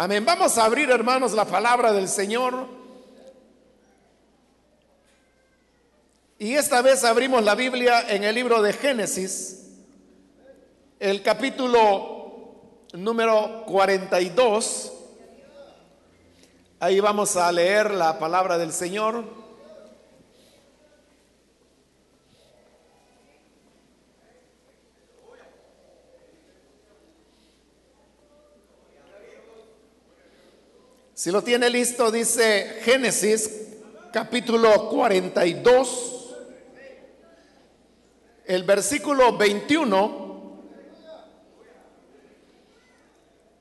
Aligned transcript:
Amén. 0.00 0.24
Vamos 0.24 0.56
a 0.56 0.64
abrir, 0.64 0.90
hermanos, 0.90 1.32
la 1.32 1.44
palabra 1.44 1.92
del 1.92 2.08
Señor. 2.08 2.68
Y 6.38 6.54
esta 6.54 6.82
vez 6.82 7.02
abrimos 7.02 7.42
la 7.42 7.56
Biblia 7.56 8.08
en 8.08 8.22
el 8.22 8.32
libro 8.32 8.62
de 8.62 8.72
Génesis, 8.74 9.72
el 11.00 11.20
capítulo 11.24 12.52
número 12.92 13.64
42. 13.66 14.92
Ahí 16.78 17.00
vamos 17.00 17.34
a 17.34 17.50
leer 17.50 17.90
la 17.90 18.20
palabra 18.20 18.56
del 18.56 18.72
Señor. 18.72 19.24
Si 31.18 31.32
lo 31.32 31.42
tiene 31.42 31.68
listo, 31.68 32.12
dice 32.12 32.78
Génesis 32.84 33.50
capítulo 34.12 34.88
42, 34.88 36.36
el 38.44 38.62
versículo 38.62 39.36
21. 39.36 40.62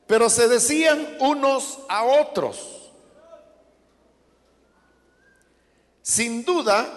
Pero 0.05 0.29
se 0.29 0.47
decían 0.47 1.17
unos 1.19 1.79
a 1.89 2.03
otros, 2.03 2.91
sin 6.03 6.45
duda, 6.45 6.87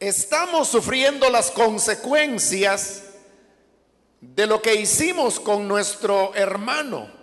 estamos 0.00 0.66
sufriendo 0.66 1.30
las 1.30 1.52
consecuencias 1.52 3.04
de 4.20 4.48
lo 4.48 4.60
que 4.60 4.74
hicimos 4.74 5.38
con 5.38 5.68
nuestro 5.68 6.34
hermano 6.34 7.21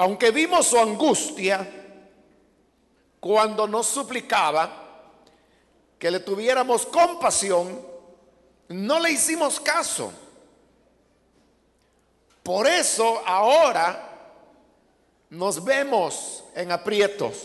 aunque 0.00 0.30
vimos 0.30 0.68
su 0.68 0.78
angustia 0.78 1.70
cuando 3.20 3.68
nos 3.68 3.86
suplicaba 3.86 4.72
que 5.98 6.10
le 6.10 6.20
tuviéramos 6.20 6.86
compasión, 6.86 7.86
no 8.68 8.98
le 8.98 9.10
hicimos 9.10 9.60
caso. 9.60 10.10
Por 12.42 12.66
eso 12.66 13.22
ahora 13.26 14.08
nos 15.28 15.62
vemos 15.62 16.44
en 16.54 16.72
aprietos. 16.72 17.36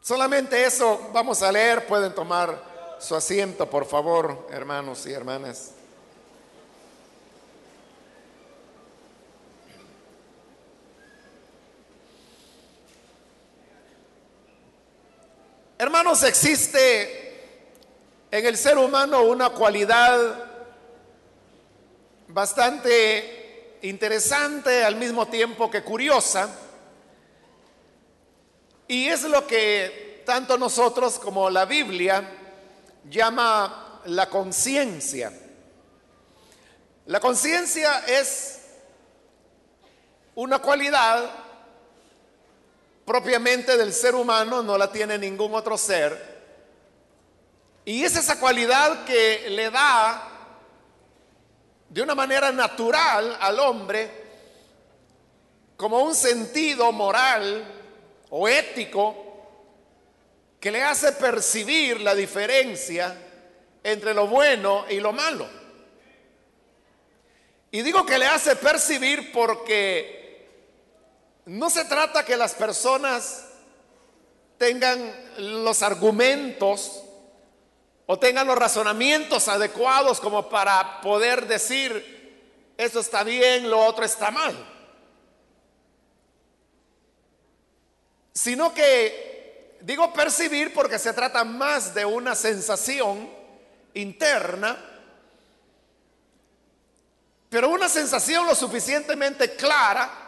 Solamente 0.00 0.64
eso 0.64 1.10
vamos 1.12 1.40
a 1.44 1.52
leer. 1.52 1.86
Pueden 1.86 2.12
tomar 2.12 2.96
su 2.98 3.14
asiento, 3.14 3.70
por 3.70 3.86
favor, 3.86 4.48
hermanos 4.50 5.06
y 5.06 5.12
hermanas. 5.12 5.73
Hermanos, 15.84 16.22
existe 16.22 17.60
en 18.30 18.46
el 18.46 18.56
ser 18.56 18.78
humano 18.78 19.22
una 19.24 19.50
cualidad 19.50 20.46
bastante 22.26 23.76
interesante 23.82 24.82
al 24.82 24.96
mismo 24.96 25.28
tiempo 25.28 25.70
que 25.70 25.82
curiosa. 25.84 26.48
Y 28.88 29.08
es 29.08 29.24
lo 29.24 29.46
que 29.46 30.22
tanto 30.24 30.56
nosotros 30.56 31.18
como 31.18 31.50
la 31.50 31.66
Biblia 31.66 32.30
llama 33.10 34.00
la 34.06 34.30
conciencia. 34.30 35.34
La 37.04 37.20
conciencia 37.20 38.06
es 38.06 38.58
una 40.34 40.60
cualidad 40.60 41.43
propiamente 43.04 43.76
del 43.76 43.92
ser 43.92 44.14
humano, 44.14 44.62
no 44.62 44.78
la 44.78 44.90
tiene 44.90 45.18
ningún 45.18 45.54
otro 45.54 45.76
ser. 45.76 46.34
Y 47.84 48.02
es 48.02 48.16
esa 48.16 48.40
cualidad 48.40 49.04
que 49.04 49.50
le 49.50 49.70
da 49.70 50.30
de 51.88 52.02
una 52.02 52.14
manera 52.14 52.50
natural 52.50 53.36
al 53.40 53.58
hombre 53.60 54.24
como 55.76 56.02
un 56.02 56.14
sentido 56.14 56.90
moral 56.92 57.64
o 58.30 58.48
ético 58.48 59.24
que 60.58 60.70
le 60.70 60.82
hace 60.82 61.12
percibir 61.12 62.00
la 62.00 62.14
diferencia 62.14 63.14
entre 63.82 64.14
lo 64.14 64.26
bueno 64.26 64.86
y 64.88 64.98
lo 64.98 65.12
malo. 65.12 65.46
Y 67.70 67.82
digo 67.82 68.06
que 68.06 68.18
le 68.18 68.26
hace 68.26 68.56
percibir 68.56 69.30
porque 69.30 70.23
no 71.46 71.68
se 71.68 71.84
trata 71.84 72.24
que 72.24 72.36
las 72.36 72.54
personas 72.54 73.44
tengan 74.56 75.12
los 75.38 75.82
argumentos 75.82 77.02
o 78.06 78.18
tengan 78.18 78.46
los 78.46 78.56
razonamientos 78.56 79.48
adecuados 79.48 80.20
como 80.20 80.48
para 80.48 81.00
poder 81.00 81.46
decir, 81.46 82.72
eso 82.76 83.00
está 83.00 83.24
bien, 83.24 83.68
lo 83.68 83.84
otro 83.84 84.04
está 84.04 84.30
mal. 84.30 84.54
Sino 88.32 88.72
que, 88.72 89.78
digo 89.82 90.12
percibir 90.12 90.72
porque 90.72 90.98
se 90.98 91.12
trata 91.12 91.44
más 91.44 91.94
de 91.94 92.04
una 92.04 92.34
sensación 92.34 93.30
interna, 93.92 94.76
pero 97.48 97.68
una 97.68 97.88
sensación 97.88 98.46
lo 98.46 98.54
suficientemente 98.54 99.54
clara 99.56 100.23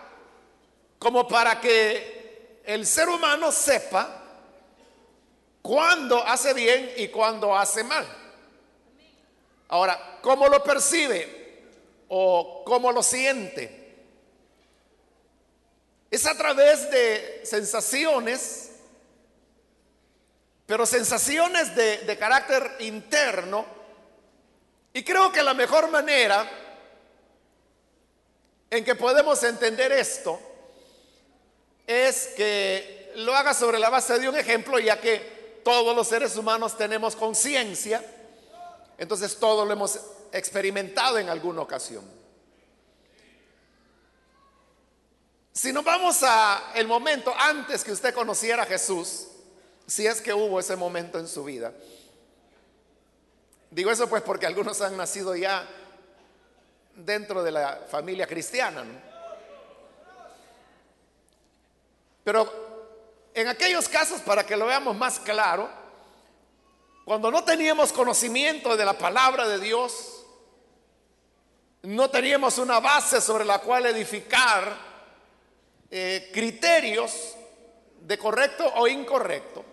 como 0.99 1.29
para 1.29 1.61
que 1.61 2.61
el 2.65 2.87
ser 2.87 3.09
humano 3.09 3.53
sepa 3.53 4.23
cuándo 5.63 6.25
hace 6.27 6.55
bien 6.55 6.93
y 6.97 7.09
cuándo 7.09 7.57
hace 7.57 7.85
mal. 7.85 8.07
Ahora, 9.69 10.19
¿cómo 10.23 10.49
lo 10.49 10.63
percibe 10.63 11.65
o 12.09 12.63
cómo 12.65 12.93
lo 12.93 13.03
siente? 13.03 13.85
Es 16.11 16.25
a 16.27 16.37
través 16.37 16.91
de 16.91 17.43
sensaciones, 17.45 18.71
pero 20.67 20.87
sensaciones 20.87 21.75
de, 21.75 21.99
de 21.99 22.19
carácter 22.19 22.77
interno. 22.81 23.67
Y 24.93 25.03
creo 25.03 25.31
que 25.31 25.43
la 25.43 25.53
mejor 25.53 25.91
manera 25.91 26.49
en 28.71 28.85
que 28.85 28.95
podemos 28.95 29.43
entender 29.43 29.93
esto 29.93 30.41
es 31.87 32.29
que 32.37 33.13
lo 33.17 33.35
haga 33.35 33.55
sobre 33.55 33.79
la 33.79 33.91
base 33.91 34.19
de 34.19 34.29
un 34.29 34.37
ejemplo, 34.37 34.79
ya 34.79 35.01
que 35.01 35.61
todos 35.65 35.95
los 35.95 36.09
seres 36.09 36.37
humanos 36.37 36.77
tenemos 36.77 37.17
conciencia, 37.17 38.05
entonces 38.99 39.37
todo 39.39 39.65
lo 39.65 39.73
hemos 39.73 39.99
experimentado 40.33 41.19
en 41.19 41.29
alguna 41.29 41.63
ocasión. 41.63 42.05
Si 45.53 45.73
nos 45.73 45.85
vamos 45.85 46.23
a 46.23 46.73
el 46.75 46.87
momento 46.87 47.33
antes 47.39 47.83
que 47.83 47.93
usted 47.93 48.13
conociera 48.13 48.65
a 48.65 48.67
Jesús, 48.67 49.29
si 49.87 50.07
es 50.07 50.21
que 50.21 50.35
hubo 50.35 50.61
ese 50.61 50.77
momento 50.77 51.19
en 51.19 51.29
su 51.29 51.45
vida. 51.45 51.73
Digo 53.71 53.91
eso 53.91 54.09
pues 54.09 54.23
porque 54.23 54.47
algunos 54.47 54.81
han 54.81 54.97
nacido 54.97 55.35
ya 55.35 55.67
dentro 56.95 57.43
de 57.43 57.53
la 57.53 57.87
familia 57.89 58.27
cristiana, 58.27 58.85
¿no? 58.85 59.16
Pero 62.27 63.31
en 63.35 63.47
aquellos 63.47 63.89
casos, 63.89 64.21
para 64.21 64.45
que 64.45 64.57
lo 64.57 64.67
veamos 64.67 64.97
más 64.97 65.21
claro, 65.21 65.71
cuando 67.05 67.31
no 67.31 67.45
teníamos 67.45 67.93
conocimiento 67.93 68.77
de 68.77 68.85
la 68.85 68.99
palabra 68.99 69.47
de 69.47 69.61
Dios, 69.61 70.25
no 71.83 72.11
teníamos 72.11 72.59
una 72.59 72.81
base 72.81 73.21
sobre 73.21 73.45
la 73.45 73.61
cual 73.61 73.87
edificar 73.87 74.77
eh, 75.89 76.29
criterios 76.35 77.37
de 78.01 78.19
correcto 78.19 78.73
o 78.75 78.89
incorrecto, 78.89 79.65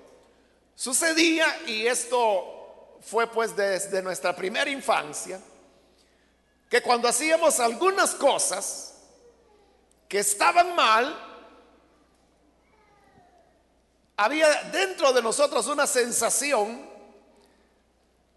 sucedía, 0.76 1.48
y 1.66 1.88
esto 1.88 3.00
fue 3.02 3.26
pues 3.26 3.56
desde 3.56 4.04
nuestra 4.04 4.36
primera 4.36 4.70
infancia, 4.70 5.42
que 6.70 6.84
cuando 6.84 7.08
hacíamos 7.08 7.60
algunas 7.60 8.14
cosas 8.14 8.94
que 10.08 10.20
estaban 10.20 10.76
mal, 10.76 11.33
había 14.24 14.48
dentro 14.72 15.12
de 15.12 15.22
nosotros 15.22 15.68
una 15.68 15.86
sensación 15.86 16.90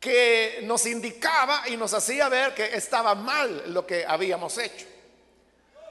que 0.01 0.61
nos 0.65 0.85
indicaba 0.87 1.69
y 1.69 1.77
nos 1.77 1.95
hacía 1.95 2.29
ver 2.29 2.55
que 2.55 2.77
estaba 2.77 3.15
mal 3.15 3.73
lo 3.73 3.87
que 3.87 4.05
habíamos 4.05 4.59
hecho. 4.59 4.85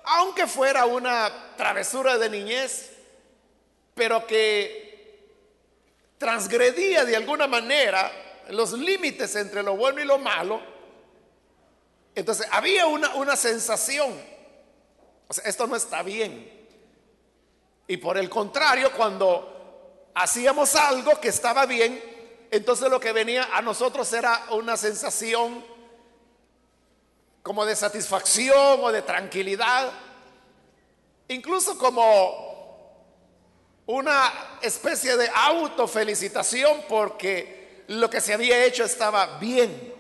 Aunque 0.04 0.48
fuera 0.48 0.86
una 0.86 1.54
travesura 1.56 2.18
de 2.18 2.30
niñez, 2.30 2.92
pero 3.94 4.28
que 4.28 4.86
transgredía 6.18 7.06
de 7.06 7.16
alguna 7.16 7.48
manera 7.48 8.12
los 8.50 8.74
límites 8.74 9.34
entre 9.38 9.64
lo 9.64 9.78
bueno 9.78 10.02
y 10.02 10.06
lo 10.06 10.18
malo, 10.18 10.62
Entonces 12.14 12.48
había 12.52 12.88
una, 12.88 13.16
una 13.16 13.36
sensación, 13.36 14.14
esto 15.44 15.68
no 15.68 15.76
está 15.76 16.02
bien. 16.02 16.50
Y 17.88 17.98
por 17.98 18.18
el 18.18 18.30
contrario, 18.30 18.92
cuando 18.94 19.55
hacíamos 20.16 20.76
algo 20.76 21.20
que 21.20 21.28
estaba 21.28 21.66
bien, 21.68 22.02
entonces 22.50 22.90
lo 22.90 23.00
que 23.00 23.12
venía 23.12 23.50
a 23.54 23.62
nosotros 23.62 24.12
era 24.14 24.48
una 24.52 24.76
sensación 24.78 25.64
como 27.44 27.66
de 27.66 27.76
satisfacción 27.76 28.80
o 28.82 28.92
de 28.92 29.04
tranquilidad, 29.04 29.92
incluso 31.28 31.78
como 31.78 32.44
una 33.86 34.58
especie 34.62 35.16
de 35.16 35.30
autofelicitación 35.32 36.86
porque 36.90 37.84
lo 37.90 38.10
que 38.10 38.20
se 38.20 38.34
había 38.34 38.66
hecho 38.66 38.84
estaba 38.84 39.38
bien 39.38 39.94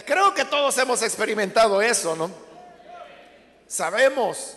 creo 0.00 0.32
que 0.32 0.46
todos 0.46 0.78
hemos 0.78 1.02
experimentado 1.02 1.82
eso, 1.82 2.16
¿no? 2.16 2.30
Sabemos 3.66 4.56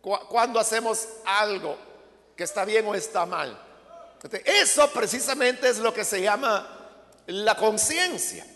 cuando 0.00 0.60
hacemos 0.60 1.06
algo 1.24 1.76
que 2.36 2.44
está 2.44 2.64
bien 2.64 2.86
o 2.86 2.94
está 2.94 3.24
mal. 3.26 3.58
eso 4.44 4.90
precisamente 4.92 5.68
es 5.68 5.78
lo 5.78 5.94
que 5.94 6.04
se 6.04 6.20
llama 6.20 6.68
la 7.26 7.56
conciencia. 7.56 8.46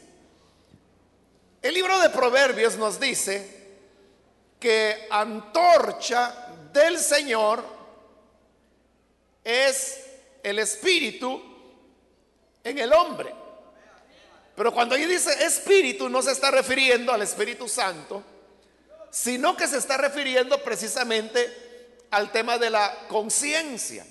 El 1.62 1.74
libro 1.74 1.98
de 1.98 2.10
Proverbios 2.10 2.76
nos 2.76 3.00
dice 3.00 3.58
que 4.58 5.06
antorcha 5.10 6.48
del 6.72 6.98
Señor 6.98 7.64
es 9.42 10.00
el 10.42 10.58
espíritu 10.58 11.42
en 12.62 12.78
el 12.78 12.92
hombre. 12.92 13.34
Pero 14.54 14.72
cuando 14.74 14.94
ahí 14.94 15.06
dice 15.06 15.44
espíritu 15.44 16.08
no 16.08 16.20
se 16.20 16.32
está 16.32 16.50
refiriendo 16.50 17.12
al 17.12 17.22
Espíritu 17.22 17.66
Santo, 17.66 18.22
sino 19.10 19.56
que 19.56 19.66
se 19.66 19.78
está 19.78 19.96
refiriendo 19.96 20.62
precisamente 20.62 21.69
al 22.10 22.30
tema 22.32 22.58
de 22.58 22.70
la 22.70 23.06
conciencia. 23.08 24.04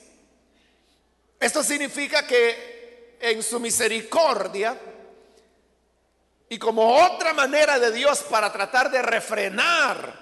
Esto 1.39 1.63
significa 1.63 2.25
que 2.25 3.17
en 3.19 3.43
su 3.43 3.59
misericordia 3.59 4.77
y 6.49 6.57
como 6.57 6.95
otra 7.03 7.33
manera 7.33 7.77
de 7.77 7.91
Dios 7.91 8.23
para 8.23 8.51
tratar 8.51 8.89
de 8.89 9.01
refrenar 9.01 10.13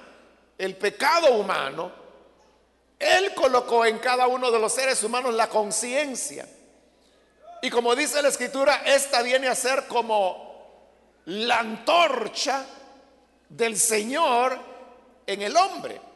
el 0.58 0.76
pecado 0.76 1.34
humano, 1.34 1.92
Él 3.00 3.34
colocó 3.34 3.86
en 3.86 4.00
cada 4.00 4.28
uno 4.28 4.52
de 4.52 4.60
los 4.60 4.74
seres 4.74 5.02
humanos 5.04 5.34
la 5.34 5.48
conciencia. 5.48 6.48
Y 7.62 7.70
como 7.70 7.96
dice 7.96 8.22
la 8.22 8.28
escritura, 8.28 8.84
esta 8.86 9.22
viene 9.22 9.48
a 9.48 9.56
ser 9.56 9.88
como 9.88 10.48
la 11.26 11.60
antorcha 11.60 12.66
del 13.50 13.78
Señor 13.78 14.60
en 15.26 15.42
el 15.42 15.56
hombre. 15.56 16.07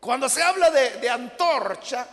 Cuando 0.00 0.30
se 0.30 0.42
habla 0.42 0.70
de, 0.70 1.10
antorcha, 1.10 2.06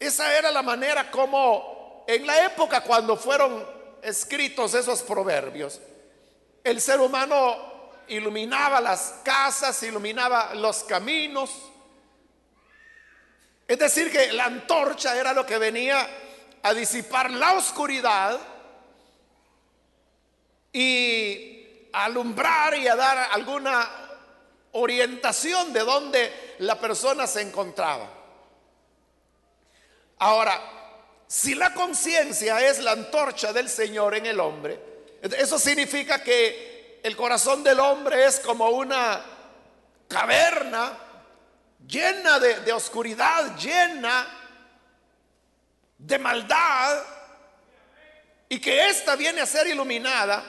esa 0.00 0.36
era 0.36 0.50
la 0.50 0.62
manera 0.62 1.10
como 1.10 2.04
en 2.08 2.26
la 2.26 2.46
época 2.46 2.80
cuando 2.80 3.16
fueron 3.16 3.66
escritos 4.02 4.72
esos 4.72 5.02
proverbios, 5.02 5.80
el 6.64 6.80
ser 6.80 7.00
humano 7.00 7.92
iluminaba 8.08 8.80
las 8.80 9.16
casas, 9.22 9.82
iluminaba 9.82 10.54
los 10.54 10.82
caminos, 10.84 11.50
es 13.68 13.78
decir, 13.78 14.10
que 14.10 14.32
la 14.32 14.46
antorcha 14.46 15.14
era 15.14 15.34
lo 15.34 15.44
que 15.44 15.58
venía 15.58 16.08
a 16.62 16.72
disipar 16.72 17.30
la 17.32 17.52
oscuridad 17.52 18.38
y 20.72 21.88
a 21.92 22.04
alumbrar 22.04 22.76
y 22.76 22.86
a 22.86 22.96
dar 22.96 23.28
alguna 23.32 24.05
orientación 24.76 25.72
de 25.72 25.80
dónde 25.80 26.54
la 26.58 26.78
persona 26.78 27.26
se 27.26 27.42
encontraba. 27.42 28.08
Ahora, 30.18 30.60
si 31.26 31.54
la 31.54 31.74
conciencia 31.74 32.60
es 32.66 32.78
la 32.78 32.92
antorcha 32.92 33.52
del 33.52 33.68
Señor 33.68 34.14
en 34.14 34.26
el 34.26 34.40
hombre, 34.40 34.80
eso 35.22 35.58
significa 35.58 36.22
que 36.22 37.00
el 37.02 37.16
corazón 37.16 37.62
del 37.62 37.80
hombre 37.80 38.24
es 38.26 38.40
como 38.40 38.68
una 38.70 39.24
caverna 40.08 40.98
llena 41.86 42.38
de, 42.38 42.72
oscuridad, 42.72 43.56
llena 43.56 44.26
de 45.98 46.18
maldad, 46.18 47.02
y 48.48 48.60
que 48.60 48.88
ésta 48.88 49.16
viene 49.16 49.40
a 49.40 49.46
ser 49.46 49.66
iluminada 49.66 50.44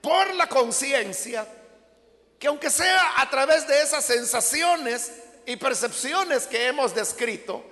por 0.00 0.34
la 0.34 0.48
conciencia, 0.48 1.46
que 2.38 2.46
aunque 2.46 2.70
sea 2.70 3.20
a 3.20 3.28
través 3.28 3.66
de 3.66 3.82
esas 3.82 4.04
sensaciones 4.04 5.12
y 5.44 5.56
percepciones 5.56 6.46
que 6.46 6.66
hemos 6.66 6.94
descrito, 6.94 7.64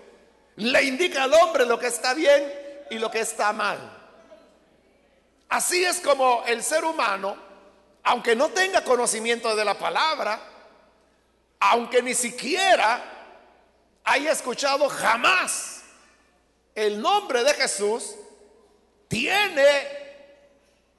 le 0.57 0.83
indica 0.83 1.25
al 1.25 1.35
hombre 1.35 1.67
lo 1.67 1.79
que 1.79 1.87
está 1.87 2.15
bien 2.15 2.53
y 2.91 2.99
lo 2.99 3.11
que 3.11 3.21
está 3.21 3.53
mal. 3.53 3.79
Así 5.49 5.85
es 5.85 6.01
como 6.01 6.43
el 6.47 6.63
ser 6.65 6.85
humano, 6.85 7.37
aunque 8.03 8.35
no 8.35 8.49
tenga 8.49 8.83
conocimiento 8.83 9.55
de 9.55 9.65
la 9.65 9.79
palabra, 9.79 10.41
aunque 11.61 12.03
ni 12.03 12.15
siquiera 12.15 13.03
haya 14.05 14.33
escuchado 14.33 14.89
jamás 14.89 15.83
el 16.75 17.01
nombre 17.01 17.45
de 17.45 17.55
Jesús, 17.55 18.15
tiene 19.09 20.07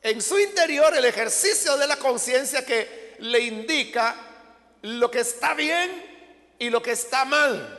en 0.02 0.22
su 0.22 0.40
interior 0.40 0.96
el 0.96 1.06
ejercicio 1.06 1.78
de 1.78 1.88
la 1.88 1.98
conciencia 1.98 2.66
que 2.66 3.07
le 3.20 3.40
indica 3.40 4.16
lo 4.82 5.10
que 5.12 5.20
está 5.20 5.54
bien 5.54 6.56
y 6.60 6.70
lo 6.70 6.82
que 6.82 6.92
está 6.92 7.26
mal. 7.26 7.74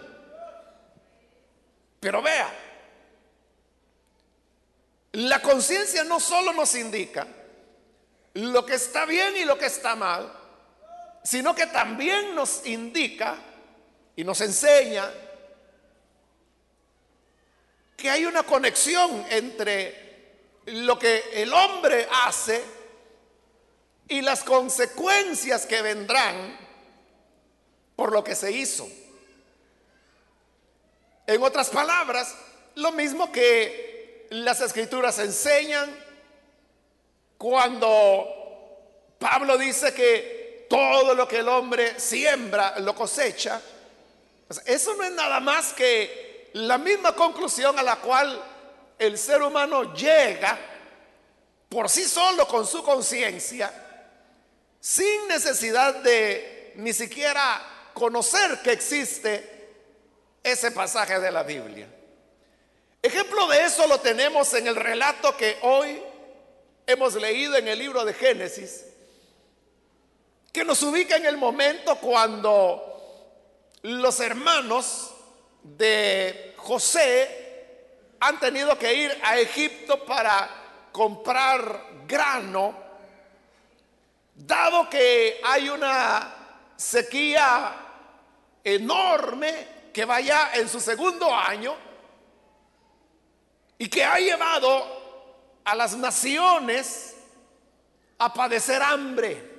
Pero 2.01 2.23
vea, 2.23 2.53
la 5.13 5.43
conciencia 5.43 6.05
no 6.05 6.21
solo 6.21 6.53
nos 6.53 6.75
indica 6.75 7.27
lo 8.35 8.65
que 8.65 8.75
está 8.75 9.05
bien 9.05 9.37
y 9.37 9.45
lo 9.45 9.59
que 9.59 9.67
está 9.67 9.97
mal, 9.97 10.33
sino 11.25 11.55
que 11.55 11.67
también 11.67 12.35
nos 12.35 12.65
indica 12.67 13.37
y 14.15 14.23
nos 14.23 14.41
enseña 14.41 15.11
que 17.97 18.11
hay 18.11 18.25
una 18.27 18.45
conexión 18.45 19.27
entre 19.29 20.09
lo 20.67 20.99
que 20.99 21.31
el 21.33 21.53
hombre 21.53 22.07
hace 22.25 22.78
y 24.09 24.23
las 24.23 24.43
consecuencias 24.43 25.67
que 25.67 25.83
vendrán 25.83 26.59
por 27.95 28.13
lo 28.13 28.25
que 28.25 28.35
se 28.35 28.51
hizo. 28.53 28.89
En 31.27 31.43
otras 31.43 31.69
palabras, 31.69 32.35
lo 32.77 32.93
mismo 32.93 33.31
que 33.31 34.27
las 34.31 34.61
escrituras 34.61 35.19
enseñan 35.19 35.95
cuando 37.37 38.27
Pablo 39.19 39.59
dice 39.59 39.93
que 39.93 40.67
todo 40.69 41.15
lo 41.15 41.27
que 41.27 41.39
el 41.39 41.49
hombre 41.49 41.99
siembra 41.99 42.79
lo 42.79 42.95
cosecha. 42.95 43.61
Eso 44.65 44.95
no 44.95 45.05
es 45.05 45.13
nada 45.13 45.41
más 45.41 45.73
que 45.73 46.51
la 46.55 46.79
misma 46.79 47.15
conclusión 47.15 47.79
a 47.79 47.83
la 47.83 47.97
cual 47.97 48.43
el 48.99 49.19
ser 49.19 49.43
humano 49.43 49.95
llega 49.95 50.59
por 51.69 51.89
sí 51.89 52.05
solo 52.05 52.47
con 52.49 52.67
su 52.67 52.83
conciencia, 52.83 53.88
sin 54.81 55.29
necesidad 55.29 55.97
de 55.97 56.73
ni 56.77 56.93
siquiera 56.93 57.61
conocer 57.95 58.61
que 58.63 58.73
existe 58.73 59.59
ese 60.43 60.71
pasaje 60.71 61.19
de 61.19 61.31
la 61.31 61.43
Biblia. 61.43 61.89
Ejemplo 63.03 63.47
de 63.49 63.65
eso 63.65 63.87
lo 63.87 64.01
tenemos 64.01 64.53
en 64.55 64.67
el 64.67 64.77
relato 64.77 65.37
que 65.37 65.57
hoy 65.63 66.03
hemos 66.87 67.15
leído 67.15 67.57
en 67.57 67.69
el 67.69 67.79
libro 67.79 68.05
de 68.05 68.15
Génesis, 68.15 68.87
que 70.53 70.65
nos 70.65 70.83
ubica 70.83 71.17
en 71.17 71.27
el 71.27 71.37
momento 71.37 71.97
cuando 71.97 72.89
los 73.83 74.21
hermanos 74.21 75.15
de 75.63 76.55
José 76.57 77.47
han 78.21 78.41
tenido 78.41 78.77
que 78.79 78.93
ir 78.93 79.19
a 79.23 79.39
Egipto 79.39 80.05
para 80.05 80.49
comprar 80.91 82.05
grano, 82.07 82.75
dado 84.39 84.89
que 84.89 85.41
hay 85.45 85.69
una 85.69 86.35
sequía 86.77 87.75
enorme 88.63 89.91
que 89.93 90.05
vaya 90.05 90.51
en 90.55 90.69
su 90.69 90.81
segundo 90.81 91.35
año 91.35 91.75
y 93.77 93.89
que 93.89 94.05
ha 94.05 94.19
llevado 94.19 95.61
a 95.65 95.75
las 95.75 95.97
naciones 95.97 97.17
a 98.19 98.33
padecer 98.33 98.83
hambre. 98.83 99.57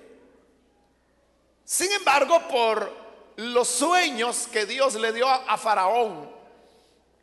Sin 1.64 1.92
embargo, 1.92 2.48
por 2.48 2.92
los 3.36 3.68
sueños 3.68 4.48
que 4.52 4.66
Dios 4.66 4.96
le 4.96 5.14
dio 5.14 5.30
a 5.30 5.58
Faraón 5.58 6.30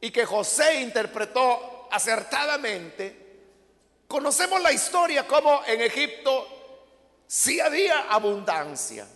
y 0.01 0.11
que 0.11 0.25
José 0.25 0.81
interpretó 0.83 1.89
acertadamente, 1.91 3.27
Conocemos 4.07 4.63
la 4.63 4.73
historia 4.73 5.27
como 5.27 5.63
en 5.67 5.81
Egipto 5.81 6.56
sí 7.27 7.61
había 7.61 8.11
abundancia. 8.11 9.07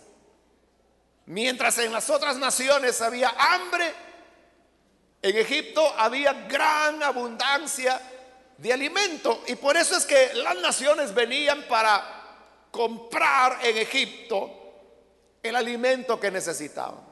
Mientras 1.25 1.77
en 1.77 1.93
las 1.93 2.09
otras 2.09 2.37
naciones 2.37 3.01
había 3.01 3.29
hambre, 3.29 3.93
en 5.21 5.37
Egipto 5.37 5.87
había 5.97 6.33
gran 6.47 7.01
abundancia 7.03 8.01
de 8.57 8.73
alimento. 8.73 9.43
Y 9.47 9.55
por 9.55 9.77
eso 9.77 9.95
es 9.95 10.05
que 10.05 10.33
las 10.33 10.57
naciones 10.57 11.13
venían 11.13 11.63
para 11.67 12.67
comprar 12.71 13.59
en 13.63 13.77
Egipto 13.77 14.49
el 15.43 15.55
alimento 15.55 16.19
que 16.19 16.31
necesitaban. 16.31 17.11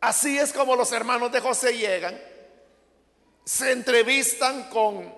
Así 0.00 0.38
es 0.38 0.52
como 0.52 0.76
los 0.76 0.92
hermanos 0.92 1.32
de 1.32 1.40
José 1.40 1.76
llegan, 1.76 2.20
se 3.44 3.72
entrevistan 3.72 4.68
con, 4.68 5.14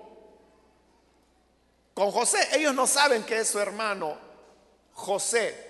con 1.95 2.11
José. 2.11 2.39
Ellos 2.53 2.75
no 2.75 2.87
saben 2.87 3.25
que 3.25 3.39
es 3.39 3.49
su 3.49 3.59
hermano 3.59 4.26
José, 4.97 5.67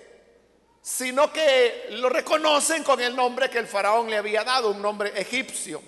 sino 0.81 1.31
que 1.31 1.87
lo 1.91 2.07
reconocen 2.09 2.83
con 2.83 2.99
el 3.01 3.15
nombre 3.15 3.49
que 3.49 3.59
el 3.59 3.67
faraón 3.67 4.09
le 4.09 4.17
había 4.17 4.43
dado, 4.43 4.71
un 4.71 4.81
nombre 4.81 5.11
egipcio, 5.19 5.81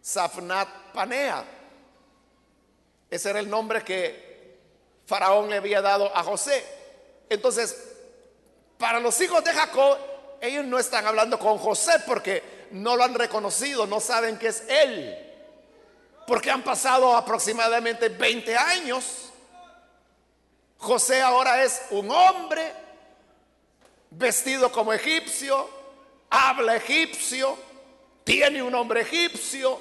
Safnat 0.00 0.92
Panea. 0.92 1.44
Ese 3.10 3.30
era 3.30 3.40
el 3.40 3.50
nombre 3.50 3.82
que 3.82 4.58
faraón 5.06 5.50
le 5.50 5.56
había 5.56 5.82
dado 5.82 6.16
a 6.16 6.22
José. 6.22 6.64
Entonces, 7.28 7.76
para 8.78 9.00
los 9.00 9.20
hijos 9.20 9.42
de 9.42 9.52
Jacob, 9.52 9.98
ellos 10.40 10.64
no 10.64 10.78
están 10.78 11.06
hablando 11.06 11.38
con 11.38 11.58
José 11.58 11.92
porque 12.06 12.68
no 12.70 12.96
lo 12.96 13.02
han 13.02 13.14
reconocido, 13.14 13.86
no 13.86 13.98
saben 13.98 14.38
que 14.38 14.48
es 14.48 14.64
él. 14.68 15.18
Porque 16.26 16.50
han 16.50 16.62
pasado 16.62 17.16
aproximadamente 17.16 18.10
20 18.10 18.56
años. 18.56 19.32
José 20.84 21.22
ahora 21.22 21.64
es 21.64 21.80
un 21.90 22.10
hombre 22.10 22.70
vestido 24.10 24.70
como 24.70 24.92
egipcio, 24.92 25.68
habla 26.28 26.76
egipcio, 26.76 27.56
tiene 28.22 28.62
un 28.62 28.70
nombre 28.70 29.00
egipcio, 29.00 29.80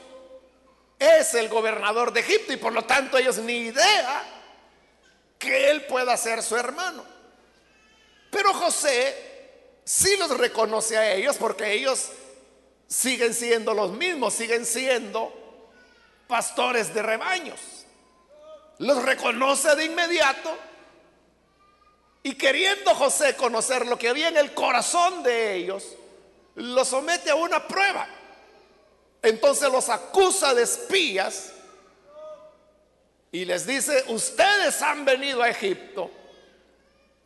es 0.97 1.33
el 1.33 1.49
gobernador 1.49 2.13
de 2.13 2.21
Egipto 2.21 2.53
y 2.53 2.57
por 2.57 2.71
lo 2.71 2.85
tanto 2.85 3.17
ellos 3.17 3.37
ni 3.39 3.57
idea 3.57 4.23
que 5.37 5.69
él 5.69 5.85
pueda 5.87 6.15
ser 6.15 6.41
su 6.41 6.55
hermano. 6.55 7.03
Pero 8.31 8.53
José 8.53 9.73
sí 9.83 10.15
los 10.17 10.37
reconoce 10.37 10.97
a 10.97 11.13
ellos 11.13 11.35
porque 11.35 11.73
ellos 11.73 12.11
siguen 12.87 13.33
siendo 13.33 13.73
los 13.73 13.91
mismos, 13.91 14.33
siguen 14.33 14.65
siendo 14.65 15.33
pastores 16.27 16.93
de 16.93 17.01
rebaños. 17.01 17.59
Los 18.77 19.03
reconoce 19.03 19.75
de 19.75 19.83
inmediato 19.83 20.57
y 22.23 22.35
queriendo 22.35 22.95
José 22.95 23.35
conocer 23.35 23.85
lo 23.85 23.99
que 23.99 24.07
había 24.07 24.29
en 24.29 24.37
el 24.37 24.53
corazón 24.53 25.23
de 25.23 25.55
ellos, 25.55 25.83
los 26.55 26.87
somete 26.87 27.29
a 27.29 27.35
una 27.35 27.67
prueba. 27.67 28.07
Entonces 29.21 29.69
los 29.69 29.89
acusa 29.89 30.53
de 30.53 30.63
espías 30.63 31.51
y 33.31 33.43
les 33.43 33.65
dice, 33.65 34.05
ustedes 34.07 34.81
han 34.81 35.03
venido 35.03 35.43
a 35.43 35.49
Egipto 35.49 36.09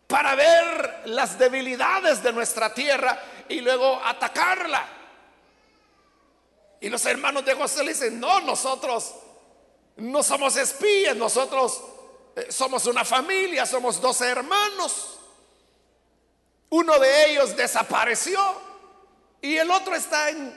para 0.08 0.34
ver 0.36 1.02
las 1.06 1.38
debilidades 1.38 2.24
de 2.24 2.34
nuestra 2.34 2.74
tierra 2.74 3.22
y 3.50 3.62
luego 3.62 4.02
atacarla. 4.04 4.88
Y 6.80 6.90
los 6.90 7.06
hermanos 7.06 7.46
de 7.46 7.54
José 7.54 7.84
le 7.84 7.90
dicen, 7.94 8.20
no, 8.20 8.40
nosotros 8.42 9.14
no 9.98 10.24
somos 10.24 10.56
espías, 10.56 11.16
nosotros 11.16 11.84
somos 12.50 12.86
una 12.86 13.04
familia, 13.04 13.66
somos 13.66 14.00
dos 14.00 14.22
hermanos. 14.22 15.20
Uno 16.70 17.00
de 17.00 17.32
ellos 17.32 17.56
desapareció 17.56 18.40
y 19.42 19.58
el 19.58 19.70
otro 19.72 19.96
está 19.96 20.30
en, 20.30 20.54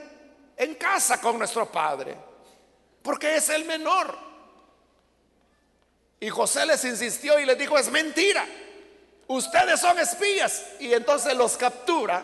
en 0.57 0.75
casa 0.75 1.21
con 1.21 1.37
nuestro 1.37 1.71
padre, 1.71 2.17
porque 3.01 3.35
es 3.35 3.49
el 3.49 3.65
menor. 3.65 4.17
Y 6.19 6.29
José 6.29 6.65
les 6.65 6.83
insistió 6.83 7.39
y 7.39 7.45
les 7.45 7.57
dijo, 7.57 7.77
es 7.77 7.89
mentira 7.89 8.45
ustedes 9.35 9.79
son 9.79 9.97
espías. 9.99 10.65
Y 10.79 10.93
entonces 10.93 11.35
los 11.35 11.57
captura 11.57 12.23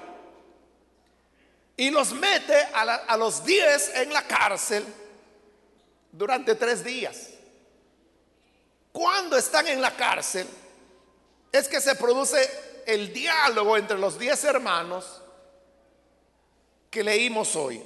y 1.76 1.90
los 1.90 2.12
mete 2.14 2.68
a, 2.74 3.18
los 3.18 3.44
diez 3.46 3.92
en 3.96 4.12
la 4.12 4.24
cárcel 4.24 4.86
durante 6.12 6.56
tres 6.56 6.84
días. 6.84 7.30
Cuando 8.98 9.38
están 9.38 9.68
en 9.68 9.80
la 9.80 9.96
cárcel, 9.96 10.48
es 11.52 11.68
que 11.68 11.80
se 11.80 11.94
produce 11.94 12.82
el 12.84 13.14
diálogo 13.14 13.78
entre 13.78 14.00
los 14.00 14.18
diez 14.18 14.44
hermanos 14.44 15.22
que 16.90 17.04
leímos 17.04 17.56
hoy. 17.56 17.80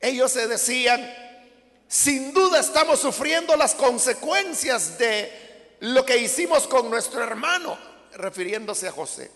Ellos 0.00 0.32
se 0.32 0.48
decían, 0.48 1.08
sin 1.86 2.34
duda 2.34 2.58
estamos 2.58 2.98
sufriendo 2.98 3.54
las 3.54 3.76
consecuencias 3.76 4.98
de 4.98 5.76
lo 5.78 6.04
que 6.04 6.16
hicimos 6.16 6.66
con 6.66 6.90
nuestro 6.90 7.22
hermano, 7.22 7.78
refiriéndose 8.14 8.88
a 8.88 8.92
José. 8.92 9.30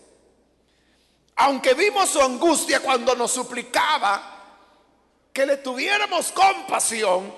Aunque 1.37 1.75
vimos 1.75 2.11
su 2.11 2.21
angustia 2.21 2.81
cuando 2.81 3.15
nos 3.15 3.31
suplicaba 3.31 4.59
que 5.33 5.47
le 5.47 5.59
tuviéramos 5.59 6.33
compasión, 6.33 7.33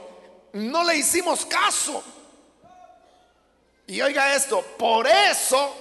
no 0.54 0.84
le 0.84 0.96
hicimos 0.96 1.44
caso. 1.44 2.02
Y 3.88 4.00
oiga 4.00 4.36
esto, 4.36 4.62
por 4.78 5.06
eso 5.06 5.74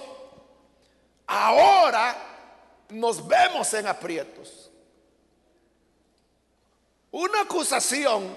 ahora 1.26 2.16
nos 2.88 3.26
vemos 3.26 3.72
en 3.74 3.86
aprietos. 3.86 4.70
Una 7.12 7.42
acusación 7.42 8.34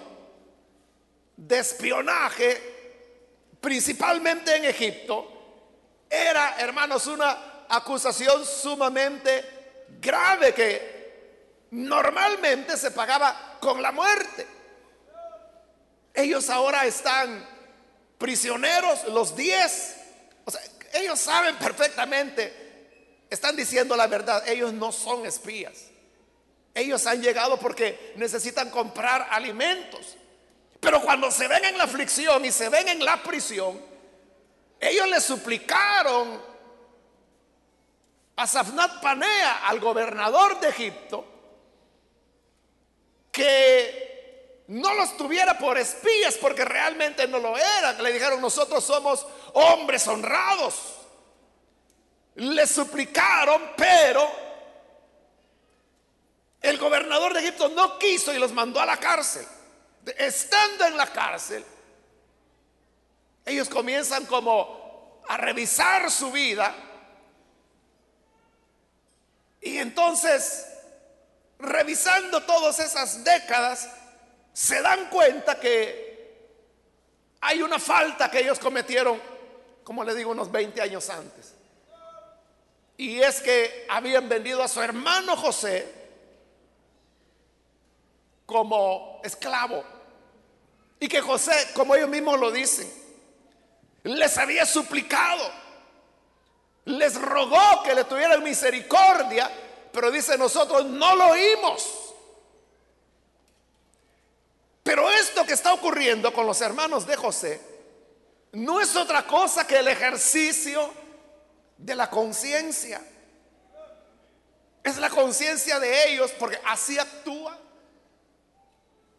de 1.36 1.58
espionaje 1.58 2.72
principalmente 3.62 4.56
en 4.56 4.66
Egipto, 4.66 5.28
era, 6.10 6.56
hermanos, 6.58 7.08
una 7.08 7.64
acusación 7.70 8.46
sumamente 8.46 9.86
grave 10.02 10.54
que 10.54 11.68
normalmente 11.72 12.76
se 12.76 12.92
pagaba 12.92 13.58
con 13.62 13.82
la 13.82 13.92
muerte. 13.92 14.46
Ellos 16.14 16.50
ahora 16.50 16.86
están 16.86 17.48
prisioneros, 18.22 19.06
los 19.06 19.36
diez. 19.36 19.98
O 20.46 20.52
sea, 20.52 20.62
ellos 20.94 21.20
saben 21.20 21.58
perfectamente, 21.58 23.26
están 23.30 23.56
diciendo 23.56 23.96
la 23.96 24.08
verdad, 24.08 24.48
ellos 24.48 24.72
no 24.72 24.92
son 24.92 25.26
espías. 25.26 25.88
Ellos 26.74 27.06
han 27.08 27.22
llegado 27.22 27.58
porque 27.60 28.14
necesitan 28.16 28.70
comprar 28.70 29.28
alimentos. 29.32 30.16
Pero 30.80 31.02
cuando 31.02 31.32
se 31.32 31.48
ven 31.48 31.66
en 31.66 31.78
la 31.78 31.86
aflicción 31.86 32.46
y 32.46 32.52
se 32.52 32.70
ven 32.70 32.88
en 32.88 33.04
la 33.04 33.22
prisión, 33.22 33.82
ellos 34.80 35.08
le 35.10 35.20
suplicaron 35.20 36.42
a 38.36 38.48
Safnat 38.48 39.02
Panea, 39.02 39.68
al 39.68 39.80
gobernador 39.80 40.60
de 40.60 40.70
Egipto, 40.70 41.26
que 43.32 44.11
no 44.72 44.94
los 44.94 45.18
tuviera 45.18 45.58
por 45.58 45.78
espías 45.78 46.36
porque 46.36 46.66
realmente 46.66 47.28
no 47.28 47.40
lo 47.40 47.58
eran. 47.58 48.02
Le 48.02 48.12
dijeron, 48.14 48.42
nosotros 48.42 48.84
somos 48.84 49.26
hombres 49.54 50.08
honrados. 50.08 50.76
Le 52.36 52.66
suplicaron, 52.66 53.72
pero 53.76 54.30
el 56.62 56.78
gobernador 56.78 57.34
de 57.34 57.42
Egipto 57.42 57.70
no 57.70 57.98
quiso 58.00 58.34
y 58.34 58.40
los 58.40 58.52
mandó 58.52 58.80
a 58.80 58.86
la 58.86 58.98
cárcel 58.98 59.46
estando 60.18 60.86
en 60.86 60.98
la 60.98 61.08
cárcel, 61.08 61.64
ellos 63.46 63.70
comienzan 63.70 64.26
como 64.26 65.22
a 65.28 65.38
revisar 65.38 66.10
su 66.12 66.32
vida 66.32 66.74
y 69.62 69.78
entonces, 69.78 70.68
revisando 71.60 72.42
todas 72.44 72.80
esas 72.80 73.24
décadas, 73.24 73.88
se 74.54 74.82
dan 74.82 75.10
cuenta 75.10 75.60
que 75.60 76.12
hay 77.42 77.62
una 77.62 77.80
falta 77.80 78.30
que 78.30 78.40
ellos 78.40 78.60
cometieron, 78.60 79.20
como 79.84 80.04
le 80.04 80.14
digo, 80.14 80.32
unos 80.32 80.52
20 80.52 80.82
años 80.82 81.10
antes. 81.10 81.54
Y 82.98 83.20
es 83.20 83.42
que 83.42 83.88
habían 83.90 84.30
vendido 84.30 84.62
a 84.62 84.68
su 84.68 84.82
hermano 84.82 85.36
José 85.36 86.02
como 88.46 89.22
esclavo. 89.24 89.84
Y 91.00 91.08
que 91.08 91.22
José, 91.22 91.70
como 91.74 91.96
ellos 91.96 92.10
mismos 92.10 92.40
lo 92.40 92.52
dicen, 92.52 92.92
les 94.04 94.38
había 94.38 94.68
suplicado, 94.68 95.50
les 96.86 97.20
rogó 97.20 97.82
que 97.84 97.96
le 97.96 98.04
tuvieran 98.04 98.44
misericordia, 98.44 99.50
pero 99.92 100.12
dice 100.12 100.38
nosotros 100.38 100.86
no 100.86 101.16
lo 101.16 101.30
oímos. 101.30 102.11
Pero 104.92 105.10
esto 105.10 105.46
que 105.46 105.54
está 105.54 105.74
ocurriendo 105.74 106.34
con 106.34 106.46
los 106.46 106.60
hermanos 106.60 107.08
de 107.08 107.16
José 107.16 107.62
no 108.52 108.82
es 108.82 108.94
otra 108.98 109.26
cosa 109.26 109.66
que 109.66 109.80
el 109.80 109.88
ejercicio 109.88 110.94
de 111.78 111.96
la 111.96 112.10
conciencia. 112.10 113.02
Es 114.84 114.98
la 114.98 115.10
conciencia 115.10 115.80
de 115.80 116.10
ellos 116.10 116.34
porque 116.38 116.60
así 116.66 117.00
actúa. 117.00 117.58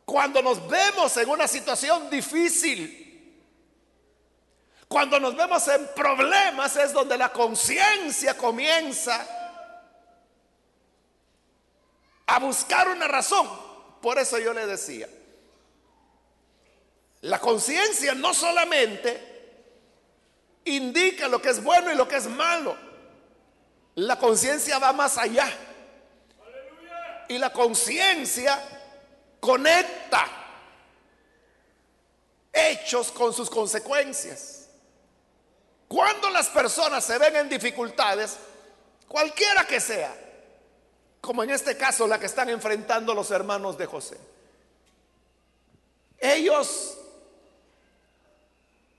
Cuando 0.05 0.43
nos 0.43 0.69
vemos 0.69 1.17
en 1.17 1.31
una 1.31 1.49
situación 1.49 2.11
difícil, 2.11 3.43
cuando 4.89 5.19
nos 5.19 5.35
vemos 5.35 5.67
en 5.69 5.89
problemas 5.95 6.77
es 6.77 6.93
donde 6.93 7.17
la 7.17 7.33
conciencia 7.33 8.37
comienza 8.37 9.27
a 12.27 12.39
buscar 12.41 12.91
una 12.91 13.09
razón. 13.09 13.49
Por 14.03 14.19
eso 14.19 14.39
yo 14.39 14.53
le 14.53 14.67
decía, 14.67 15.09
la 17.23 17.39
conciencia 17.39 18.15
no 18.15 18.35
solamente 18.35 19.31
indica 20.65 21.29
lo 21.29 21.41
que 21.41 21.51
es 21.51 21.63
bueno 21.63 21.93
y 21.93 21.95
lo 21.95 22.07
que 22.07 22.17
es 22.17 22.27
malo, 22.27 22.77
la 23.95 24.19
conciencia 24.19 24.79
va 24.79 24.93
más 24.93 25.19
allá. 25.19 25.51
Y 27.29 27.39
la 27.39 27.53
conciencia 27.53 28.61
conecta 29.41 30.27
hechos 32.53 33.13
con 33.13 33.33
sus 33.33 33.49
consecuencias. 33.49 34.69
Cuando 35.87 36.29
las 36.31 36.49
personas 36.49 37.05
se 37.05 37.19
ven 37.19 37.37
en 37.37 37.49
dificultades, 37.49 38.37
cualquiera 39.07 39.65
que 39.67 39.81
sea, 39.81 40.13
como 41.21 41.45
en 41.45 41.51
este 41.51 41.77
caso 41.77 42.07
la 42.07 42.19
que 42.19 42.27
están 42.27 42.49
enfrentando 42.49 43.15
los 43.15 43.31
hermanos 43.31 43.79
de 43.79 43.87
José, 43.87 44.19
ellos 46.19 46.99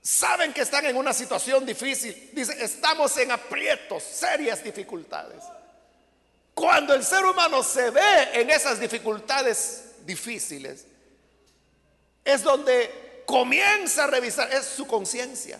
saben 0.04 0.52
que 0.52 0.60
están 0.60 0.84
en 0.84 0.96
una 0.96 1.14
situación 1.14 1.64
difícil. 1.64 2.30
Dice, 2.32 2.62
estamos 2.62 3.16
en 3.16 3.32
aprietos, 3.32 4.02
serias 4.02 4.62
dificultades. 4.62 5.42
Cuando 6.52 6.94
el 6.94 7.02
ser 7.02 7.24
humano 7.24 7.62
se 7.62 7.90
ve 7.90 8.28
en 8.34 8.50
esas 8.50 8.78
dificultades 8.78 9.94
difíciles, 10.04 10.86
es 12.22 12.42
donde 12.42 13.22
comienza 13.26 14.04
a 14.04 14.06
revisar, 14.06 14.52
es 14.52 14.66
su 14.66 14.86
conciencia, 14.86 15.58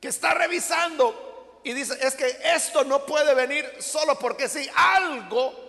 que 0.00 0.08
está 0.08 0.34
revisando 0.34 1.60
y 1.64 1.72
dice, 1.72 1.96
es 2.00 2.14
que 2.16 2.38
esto 2.54 2.82
no 2.84 3.06
puede 3.06 3.34
venir 3.34 3.64
solo 3.80 4.18
porque 4.18 4.48
si 4.48 4.68
algo 4.74 5.68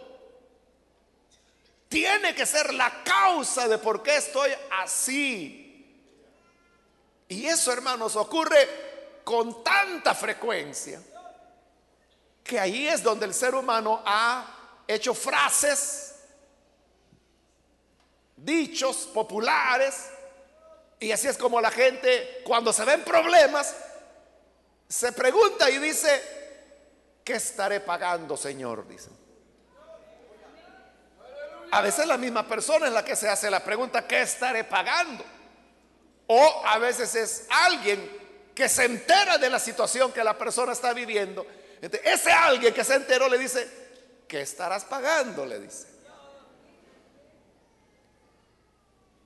tiene 1.88 2.34
que 2.36 2.46
ser 2.46 2.74
la 2.74 3.04
causa 3.04 3.68
de 3.68 3.78
por 3.78 4.02
qué 4.04 4.18
estoy 4.18 4.52
así. 4.72 5.59
Y 7.30 7.46
eso, 7.46 7.72
hermanos, 7.72 8.16
ocurre 8.16 9.22
con 9.24 9.64
tanta 9.64 10.16
frecuencia 10.16 11.00
que 12.44 12.60
ahí 12.60 12.88
es 12.88 13.04
donde 13.04 13.28
el 13.28 13.34
ser 13.36 13.54
humano 13.54 14.02
ha 14.04 14.44
hecho 14.88 15.14
frases, 15.14 16.16
dichos 18.36 19.08
populares, 19.14 20.10
y 21.00 21.12
así 21.12 21.28
es 21.28 21.38
como 21.38 21.62
la 21.62 21.70
gente 21.70 22.42
cuando 22.44 22.74
se 22.74 22.84
ven 22.84 23.04
problemas, 23.04 23.76
se 24.88 25.12
pregunta 25.12 25.70
y 25.70 25.78
dice, 25.78 26.24
¿qué 27.24 27.34
estaré 27.34 27.82
pagando, 27.82 28.36
Señor? 28.36 28.88
Dice. 28.88 29.12
A 31.70 31.82
veces 31.82 32.08
la 32.08 32.18
misma 32.18 32.48
persona 32.48 32.88
es 32.88 32.94
la 32.94 33.06
que 33.06 33.16
se 33.16 33.30
hace 33.30 33.52
la 33.52 33.64
pregunta, 33.64 34.08
¿qué 34.08 34.24
estaré 34.24 34.64
pagando? 34.64 35.24
O 36.32 36.64
a 36.64 36.78
veces 36.78 37.16
es 37.16 37.48
alguien 37.50 38.08
que 38.54 38.70
se 38.70 38.86
entera 38.86 39.40
de 39.40 39.50
la 39.50 39.58
situación 39.58 40.12
que 40.12 40.24
la 40.24 40.38
persona 40.38 40.74
está 40.74 40.94
viviendo. 40.94 41.44
ese 41.82 42.32
alguien 42.32 42.72
que 42.72 42.84
se 42.84 42.94
enteró 42.94 43.28
le 43.28 43.40
dice, 43.40 43.68
¿qué 44.28 44.42
estarás 44.42 44.86
pagando? 44.86 45.44
Le 45.44 45.60
dice. 45.60 45.88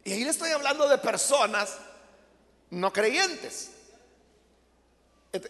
Y 0.05 0.13
ahí 0.13 0.23
le 0.23 0.29
estoy 0.29 0.51
hablando 0.51 0.87
de 0.87 0.97
personas 0.97 1.77
no 2.69 2.93
creyentes. 2.93 3.71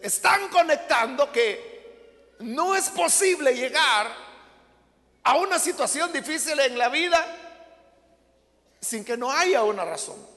Están 0.02 0.48
conectando 0.50 1.32
que 1.32 2.36
no 2.40 2.76
es 2.76 2.90
posible 2.90 3.54
llegar 3.54 4.08
a 5.22 5.36
una 5.36 5.60
situación 5.60 6.12
difícil 6.12 6.60
en 6.60 6.80
la 6.80 6.90
vida 6.90 7.24
sin 8.82 9.06
que 9.06 9.16
no 9.18 9.32
haya 9.32 9.64
una 9.64 9.86
razón. 9.86 10.33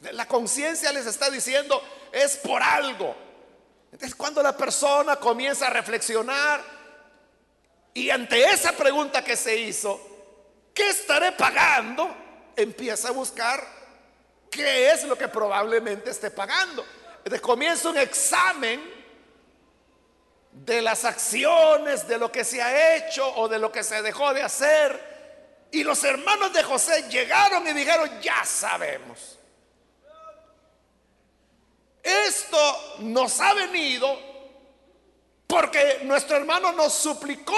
La 0.00 0.26
conciencia 0.26 0.92
les 0.92 1.06
está 1.06 1.30
diciendo, 1.30 1.82
es 2.12 2.36
por 2.38 2.62
algo. 2.62 3.14
Entonces 3.92 4.14
cuando 4.14 4.42
la 4.42 4.56
persona 4.56 5.16
comienza 5.16 5.66
a 5.66 5.70
reflexionar 5.70 6.62
y 7.92 8.08
ante 8.10 8.44
esa 8.44 8.72
pregunta 8.72 9.22
que 9.22 9.36
se 9.36 9.56
hizo, 9.56 10.00
¿qué 10.72 10.88
estaré 10.90 11.32
pagando? 11.32 12.14
Empieza 12.56 13.08
a 13.08 13.12
buscar 13.12 13.62
qué 14.50 14.90
es 14.90 15.04
lo 15.04 15.18
que 15.18 15.28
probablemente 15.28 16.10
esté 16.10 16.30
pagando. 16.30 16.84
Entonces 17.18 17.40
comienza 17.40 17.90
un 17.90 17.98
examen 17.98 18.80
de 20.52 20.82
las 20.82 21.04
acciones, 21.04 22.06
de 22.08 22.18
lo 22.18 22.30
que 22.30 22.44
se 22.44 22.62
ha 22.62 22.96
hecho 22.96 23.26
o 23.36 23.48
de 23.48 23.58
lo 23.58 23.70
que 23.70 23.82
se 23.82 24.02
dejó 24.02 24.32
de 24.32 24.42
hacer. 24.42 25.68
Y 25.72 25.84
los 25.84 26.02
hermanos 26.04 26.52
de 26.52 26.62
José 26.62 27.04
llegaron 27.08 27.66
y 27.66 27.72
dijeron, 27.72 28.10
ya 28.20 28.44
sabemos. 28.44 29.39
Esto 32.02 32.96
nos 33.00 33.40
ha 33.40 33.54
venido 33.54 34.18
porque 35.46 36.00
nuestro 36.04 36.36
hermano 36.36 36.72
nos 36.72 36.92
suplicó. 36.92 37.54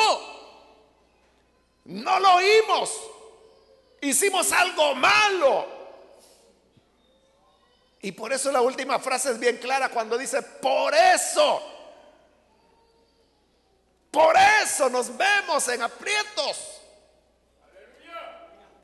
No 1.84 2.18
lo 2.18 2.34
oímos. 2.34 2.90
Hicimos 4.00 4.50
algo 4.52 4.94
malo. 4.94 5.66
Y 8.00 8.10
por 8.12 8.32
eso 8.32 8.50
la 8.50 8.60
última 8.60 8.98
frase 8.98 9.30
es 9.30 9.38
bien 9.38 9.58
clara 9.58 9.88
cuando 9.88 10.18
dice, 10.18 10.42
por 10.42 10.92
eso, 10.92 11.62
por 14.10 14.34
eso 14.64 14.90
nos 14.90 15.16
vemos 15.16 15.68
en 15.68 15.82
aprietos. 15.82 16.80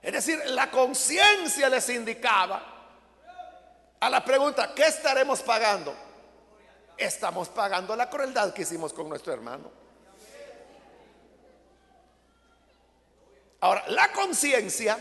Es 0.00 0.12
decir, 0.12 0.40
la 0.46 0.70
conciencia 0.70 1.68
les 1.68 1.88
indicaba 1.88 2.77
a 4.00 4.10
la 4.10 4.24
pregunta, 4.24 4.72
¿qué 4.74 4.86
estaremos 4.86 5.42
pagando? 5.42 5.94
Estamos 6.96 7.48
pagando 7.48 7.94
la 7.96 8.08
crueldad 8.08 8.52
que 8.52 8.62
hicimos 8.62 8.92
con 8.92 9.08
nuestro 9.08 9.32
hermano. 9.32 9.70
Ahora, 13.60 13.84
la 13.88 14.12
conciencia 14.12 14.98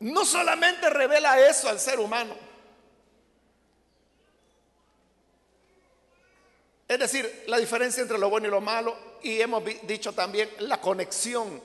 no 0.00 0.24
solamente 0.24 0.90
revela 0.90 1.38
eso 1.38 1.68
al 1.68 1.78
ser 1.78 2.00
humano, 2.00 2.34
es 6.88 6.98
decir, 6.98 7.44
la 7.46 7.58
diferencia 7.58 8.02
entre 8.02 8.18
lo 8.18 8.28
bueno 8.28 8.48
y 8.48 8.50
lo 8.50 8.60
malo, 8.60 8.96
y 9.22 9.40
hemos 9.40 9.62
dicho 9.84 10.12
también 10.12 10.50
la 10.58 10.80
conexión 10.80 11.62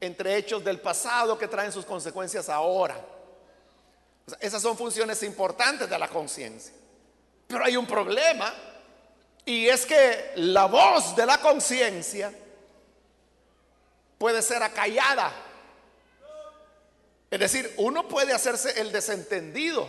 entre 0.00 0.36
hechos 0.36 0.64
del 0.64 0.80
pasado 0.80 1.38
que 1.38 1.46
traen 1.46 1.72
sus 1.72 1.84
consecuencias 1.84 2.48
ahora. 2.48 2.96
esas 4.40 4.62
son 4.62 4.76
funciones 4.76 5.22
importantes 5.22 5.88
de 5.90 5.98
la 5.98 6.08
conciencia. 6.08 6.72
Pero 7.46 7.64
hay 7.64 7.76
un 7.76 7.86
problema 7.86 8.54
y 9.44 9.68
es 9.68 9.84
que 9.84 10.32
la 10.36 10.66
voz 10.66 11.16
de 11.16 11.26
la 11.26 11.38
conciencia 11.40 12.32
puede 14.18 14.40
ser 14.40 14.62
acallada. 14.62 15.32
Es 17.30 17.38
decir, 17.38 17.74
uno 17.76 18.08
puede 18.08 18.32
hacerse 18.32 18.80
el 18.80 18.92
desentendido. 18.92 19.88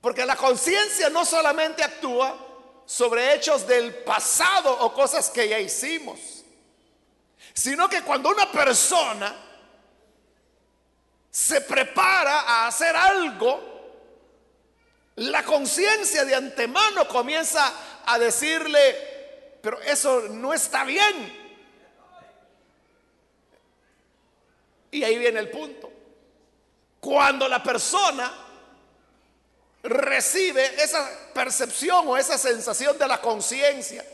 Porque 0.00 0.26
la 0.26 0.36
conciencia 0.36 1.08
no 1.08 1.24
solamente 1.24 1.82
actúa 1.82 2.38
sobre 2.84 3.34
hechos 3.34 3.66
del 3.66 3.94
pasado 3.94 4.70
o 4.80 4.92
cosas 4.92 5.30
que 5.30 5.48
ya 5.48 5.58
hicimos 5.58 6.33
sino 7.54 7.88
que 7.88 8.02
cuando 8.02 8.30
una 8.30 8.50
persona 8.50 9.32
se 11.30 11.60
prepara 11.60 12.40
a 12.40 12.66
hacer 12.66 12.94
algo, 12.96 13.74
la 15.16 15.44
conciencia 15.44 16.24
de 16.24 16.34
antemano 16.34 17.06
comienza 17.06 17.72
a 18.04 18.18
decirle, 18.18 19.58
pero 19.62 19.80
eso 19.82 20.22
no 20.30 20.52
está 20.52 20.84
bien. 20.84 21.44
Y 24.90 25.04
ahí 25.04 25.16
viene 25.16 25.38
el 25.38 25.50
punto. 25.50 25.92
Cuando 26.98 27.48
la 27.48 27.62
persona 27.62 28.32
recibe 29.84 30.82
esa 30.82 31.08
percepción 31.32 32.08
o 32.08 32.16
esa 32.16 32.36
sensación 32.36 32.98
de 32.98 33.06
la 33.06 33.20
conciencia 33.20 34.04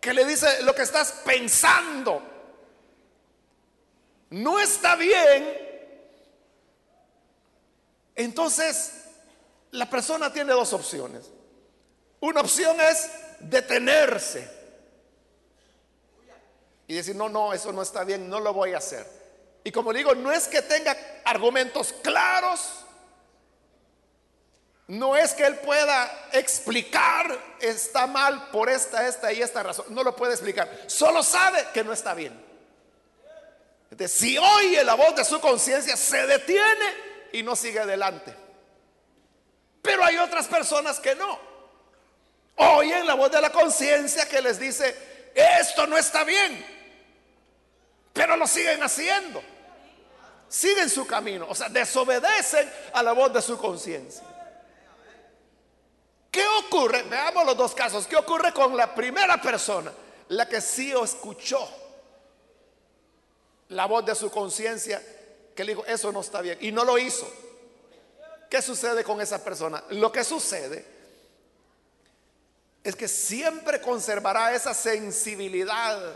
que 0.00 0.14
le 0.14 0.24
dice 0.24 0.62
lo 0.62 0.74
que 0.74 0.82
estás 0.82 1.12
pensando, 1.24 2.31
no 4.32 4.58
está 4.58 4.96
bien, 4.96 5.70
Entonces, 8.14 8.92
la 9.70 9.88
persona 9.88 10.32
tiene 10.32 10.52
dos 10.52 10.72
opciones. 10.74 11.30
Una 12.20 12.42
opción 12.42 12.78
es 12.80 13.10
detenerse 13.40 14.48
y 16.86 16.94
decir, 16.94 17.16
no, 17.16 17.30
no, 17.30 17.54
eso 17.54 17.72
no 17.72 17.80
está 17.80 18.04
bien, 18.04 18.28
no 18.28 18.38
lo 18.38 18.52
voy 18.52 18.74
a 18.74 18.78
hacer. 18.78 19.06
Y 19.64 19.72
como 19.72 19.92
digo, 19.92 20.14
no 20.14 20.30
es 20.30 20.46
que 20.46 20.60
tenga 20.60 20.94
argumentos 21.24 21.94
claros, 22.02 22.84
no 24.88 25.16
es 25.16 25.32
que 25.32 25.46
él 25.46 25.56
pueda 25.60 26.28
explicar, 26.32 27.56
está 27.60 28.06
mal 28.06 28.50
por 28.50 28.68
esta, 28.68 29.08
esta 29.08 29.32
y 29.32 29.40
esta 29.40 29.62
razón. 29.62 29.86
No 29.88 30.02
lo 30.04 30.14
puede 30.14 30.34
explicar. 30.34 30.70
Solo 30.86 31.22
sabe 31.22 31.66
que 31.72 31.82
no 31.82 31.92
está 31.94 32.12
bien. 32.12 32.51
Si 34.08 34.38
oye 34.38 34.82
la 34.84 34.94
voz 34.94 35.14
de 35.16 35.24
su 35.24 35.40
conciencia, 35.40 35.96
se 35.96 36.26
detiene 36.26 36.94
y 37.32 37.42
no 37.42 37.54
sigue 37.54 37.80
adelante. 37.80 38.34
Pero 39.82 40.04
hay 40.04 40.16
otras 40.16 40.46
personas 40.46 40.98
que 40.98 41.14
no. 41.14 41.38
Oyen 42.56 43.06
la 43.06 43.14
voz 43.14 43.30
de 43.30 43.40
la 43.40 43.50
conciencia 43.50 44.28
que 44.28 44.40
les 44.40 44.58
dice, 44.58 45.30
esto 45.34 45.86
no 45.86 45.98
está 45.98 46.24
bien. 46.24 46.64
Pero 48.12 48.36
lo 48.36 48.46
siguen 48.46 48.82
haciendo. 48.82 49.42
Siguen 50.48 50.88
su 50.88 51.06
camino. 51.06 51.46
O 51.48 51.54
sea, 51.54 51.68
desobedecen 51.68 52.70
a 52.92 53.02
la 53.02 53.12
voz 53.12 53.32
de 53.32 53.42
su 53.42 53.58
conciencia. 53.58 54.22
¿Qué 56.30 56.44
ocurre? 56.46 57.02
Veamos 57.02 57.44
los 57.44 57.56
dos 57.56 57.74
casos. 57.74 58.06
¿Qué 58.06 58.16
ocurre 58.16 58.52
con 58.52 58.74
la 58.76 58.94
primera 58.94 59.40
persona? 59.40 59.92
La 60.28 60.48
que 60.48 60.60
sí 60.62 60.92
escuchó 60.92 61.81
la 63.72 63.86
voz 63.86 64.04
de 64.04 64.14
su 64.14 64.30
conciencia 64.30 65.02
que 65.54 65.64
le 65.64 65.72
dijo, 65.72 65.84
eso 65.86 66.12
no 66.12 66.20
está 66.20 66.40
bien. 66.40 66.58
Y 66.60 66.72
no 66.72 66.84
lo 66.84 66.98
hizo. 66.98 67.30
¿Qué 68.48 68.60
sucede 68.62 69.02
con 69.02 69.20
esa 69.20 69.42
persona? 69.42 69.82
Lo 69.90 70.12
que 70.12 70.24
sucede 70.24 70.84
es 72.84 72.96
que 72.96 73.08
siempre 73.08 73.80
conservará 73.80 74.54
esa 74.54 74.74
sensibilidad 74.74 76.14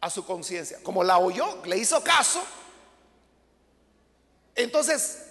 a 0.00 0.10
su 0.10 0.24
conciencia. 0.24 0.78
Como 0.82 1.02
la 1.02 1.18
oyó, 1.18 1.64
le 1.64 1.78
hizo 1.78 2.02
caso. 2.02 2.42
Entonces, 4.54 5.22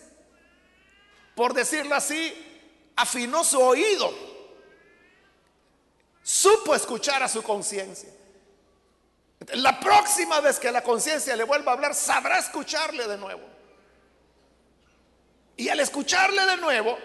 por 1.36 1.54
decirlo 1.54 1.96
así, 1.96 2.34
afinó 2.96 3.44
su 3.44 3.60
oído, 3.60 4.12
supo 6.24 6.76
escuchar 6.76 7.24
a 7.24 7.28
su 7.28 7.42
conciencia. 7.44 8.10
La 9.54 9.80
próxima 9.80 10.40
vez 10.40 10.60
que 10.60 10.72
la 10.72 10.82
conciencia 10.82 11.36
le 11.36 11.44
vuelva 11.44 11.72
a 11.72 11.76
hablar, 11.76 11.94
sabrá 11.94 12.40
escucharle 12.40 13.08
de 13.08 13.18
nuevo. 13.18 13.44
Y 15.58 15.70
al 15.70 15.80
escucharle 15.80 16.46
de 16.46 16.58
nuevo, 16.58 16.98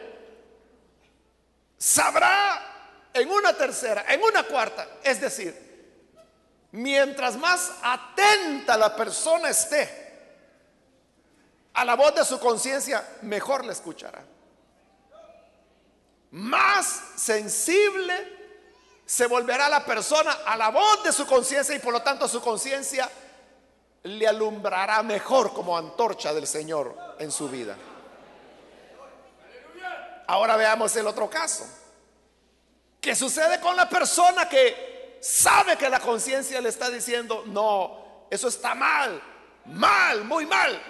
sabrá 1.78 3.08
en 3.12 3.30
una 3.30 3.52
tercera, 3.56 4.04
en 4.08 4.22
una 4.22 4.42
cuarta. 4.44 4.88
Es 5.04 5.20
decir, 5.20 5.54
mientras 6.72 7.36
más 7.36 7.72
atenta 7.82 8.76
la 8.76 8.96
persona 8.96 9.50
esté 9.50 10.08
a 11.74 11.84
la 11.84 11.94
voz 11.94 12.14
de 12.14 12.24
su 12.24 12.40
conciencia, 12.40 13.06
mejor 13.22 13.64
le 13.64 13.72
escuchará 13.72 14.24
más 16.30 17.02
sensible 17.16 18.39
se 19.10 19.26
volverá 19.26 19.68
la 19.68 19.84
persona 19.84 20.30
a 20.46 20.56
la 20.56 20.68
voz 20.68 21.02
de 21.02 21.12
su 21.12 21.26
conciencia 21.26 21.74
y 21.74 21.80
por 21.80 21.92
lo 21.92 22.00
tanto 22.00 22.28
su 22.28 22.40
conciencia 22.40 23.10
le 24.04 24.28
alumbrará 24.28 25.02
mejor 25.02 25.52
como 25.52 25.76
antorcha 25.76 26.32
del 26.32 26.46
Señor 26.46 26.96
en 27.18 27.32
su 27.32 27.48
vida. 27.48 27.76
Ahora 30.28 30.56
veamos 30.56 30.94
el 30.94 31.08
otro 31.08 31.28
caso. 31.28 31.66
¿Qué 33.00 33.16
sucede 33.16 33.58
con 33.58 33.74
la 33.74 33.88
persona 33.88 34.48
que 34.48 35.18
sabe 35.20 35.76
que 35.76 35.90
la 35.90 35.98
conciencia 35.98 36.60
le 36.60 36.68
está 36.68 36.88
diciendo, 36.88 37.42
no, 37.46 38.26
eso 38.30 38.46
está 38.46 38.76
mal, 38.76 39.20
mal, 39.64 40.22
muy 40.22 40.46
mal? 40.46 40.80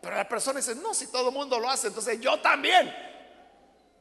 Pero 0.00 0.16
la 0.16 0.28
persona 0.28 0.58
dice, 0.58 0.74
no, 0.74 0.92
si 0.92 1.06
todo 1.12 1.28
el 1.28 1.34
mundo 1.36 1.60
lo 1.60 1.70
hace, 1.70 1.86
entonces 1.86 2.20
yo 2.20 2.40
también 2.40 2.92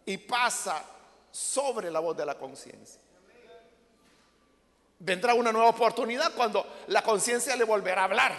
y 0.04 0.18
pasa 0.18 0.84
sobre 1.30 1.92
la 1.92 2.00
voz 2.00 2.18
de 2.18 2.26
la 2.26 2.34
conciencia. 2.34 3.05
Vendrá 5.06 5.36
una 5.36 5.52
nueva 5.52 5.70
oportunidad 5.70 6.34
cuando 6.34 6.66
la 6.88 7.04
conciencia 7.04 7.56
le 7.56 7.64
volverá 7.64 8.02
a 8.02 8.06
hablar. 8.06 8.36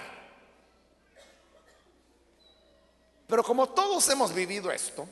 Pero 3.28 3.44
como 3.44 3.68
todos 3.68 4.08
hemos 4.08 4.34
vivido 4.34 4.72
esto, 4.72 5.06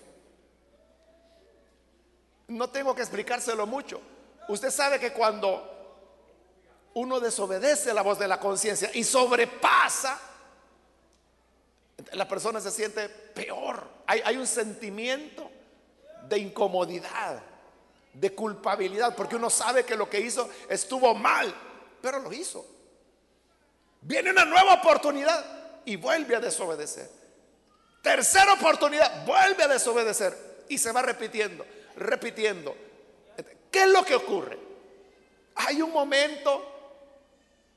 no 2.49 2.69
tengo 2.71 2.93
que 2.93 3.03
explicárselo 3.03 3.69
mucho. 3.69 4.01
Usted 4.49 4.73
sabe 4.73 4.99
que 4.99 5.12
cuando 5.12 5.71
uno 6.95 7.21
desobedece 7.21 7.95
la 7.95 8.03
voz 8.03 8.19
de 8.19 8.27
la 8.27 8.40
conciencia 8.40 8.90
y 8.93 9.05
sobrepasa, 9.05 10.21
la 12.14 12.27
persona 12.27 12.61
se 12.61 12.73
siente 12.73 13.09
peor. 13.09 13.81
Hay, 14.09 14.23
hay 14.25 14.37
un 14.37 14.47
sentimiento 14.49 15.49
de 16.29 16.38
incomodidad, 16.38 17.40
de 18.14 18.35
culpabilidad, 18.35 19.14
porque 19.14 19.37
uno 19.37 19.50
sabe 19.50 19.85
que 19.85 19.96
lo 19.96 20.09
que 20.09 20.20
hizo 20.20 20.48
estuvo 20.68 21.14
mal, 21.14 21.55
pero 22.00 22.20
lo 22.20 22.33
hizo. 22.33 22.64
Viene 24.00 24.31
una 24.31 24.44
nueva 24.44 24.74
oportunidad 24.74 25.44
y 25.85 25.96
vuelve 25.96 26.37
a 26.37 26.40
desobedecer. 26.40 27.11
Tercera 28.03 28.53
oportunidad, 28.53 29.24
vuelve 29.27 29.64
a 29.64 29.68
desobedecer 29.68 30.64
y 30.68 30.79
se 30.79 30.92
va 30.92 31.03
repitiendo, 31.03 31.64
repitiendo. 31.96 32.77
¿Qué 33.70 33.83
es 33.83 33.88
lo 33.88 34.05
que 34.05 34.14
ocurre? 34.14 34.59
Hay 35.57 35.83
un 35.83 35.90
momento 35.90 36.70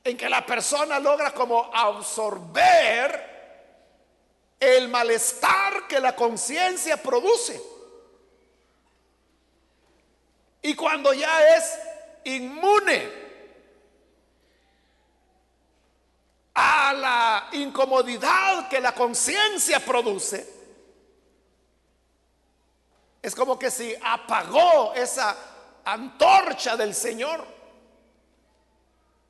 en 0.04 0.16
que 0.16 0.28
la 0.28 0.44
persona 0.46 1.00
logra 1.00 1.32
como 1.32 1.70
absorber 1.74 3.28
el 4.60 4.88
malestar 4.88 5.86
que 5.88 6.00
la 6.00 6.14
conciencia 6.14 7.02
produce. 7.02 7.60
Y 10.62 10.74
cuando 10.74 11.12
ya 11.12 11.56
es 11.56 11.78
inmune 12.24 13.28
a 16.54 16.92
la 16.92 17.48
incomodidad 17.52 18.68
que 18.68 18.80
la 18.80 18.92
conciencia 18.92 19.78
produce, 19.84 20.58
es 23.22 23.34
como 23.34 23.58
que 23.58 23.70
si 23.70 23.94
apagó 24.02 24.94
esa 24.94 25.36
antorcha 25.84 26.76
del 26.76 26.94
Señor, 26.94 27.44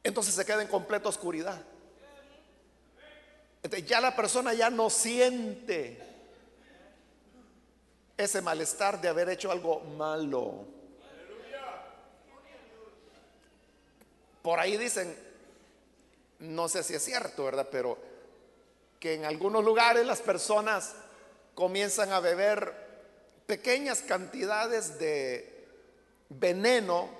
entonces 0.02 0.34
se 0.34 0.44
queda 0.44 0.62
en 0.62 0.68
completa 0.68 1.08
oscuridad. 1.08 1.60
ya 3.86 4.00
la 4.00 4.16
persona 4.16 4.54
ya 4.54 4.70
no 4.70 4.88
siente 4.88 6.00
ese 8.16 8.40
malestar 8.40 9.00
de 9.00 9.08
haber 9.08 9.28
hecho 9.28 9.50
algo 9.50 9.80
malo. 9.80 10.77
Por 14.48 14.60
ahí 14.60 14.78
dicen, 14.78 15.14
no 16.38 16.70
sé 16.70 16.82
si 16.82 16.94
es 16.94 17.04
cierto, 17.04 17.44
¿verdad? 17.44 17.68
Pero 17.70 17.98
que 18.98 19.12
en 19.12 19.26
algunos 19.26 19.62
lugares 19.62 20.06
las 20.06 20.22
personas 20.22 20.94
comienzan 21.54 22.12
a 22.12 22.20
beber 22.20 22.72
pequeñas 23.44 24.00
cantidades 24.00 24.98
de 24.98 25.68
veneno 26.30 27.10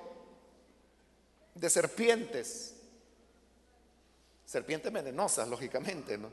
de 1.55 1.69
serpientes, 1.69 2.77
serpientes 4.47 4.91
venenosas, 4.91 5.49
lógicamente, 5.49 6.17
¿no? 6.17 6.31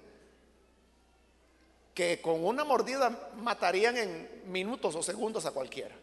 Que 1.93 2.21
con 2.21 2.45
una 2.45 2.63
mordida 2.63 3.33
matarían 3.35 3.97
en 3.97 4.43
minutos 4.45 4.95
o 4.95 5.03
segundos 5.03 5.45
a 5.45 5.51
cualquiera. 5.51 5.93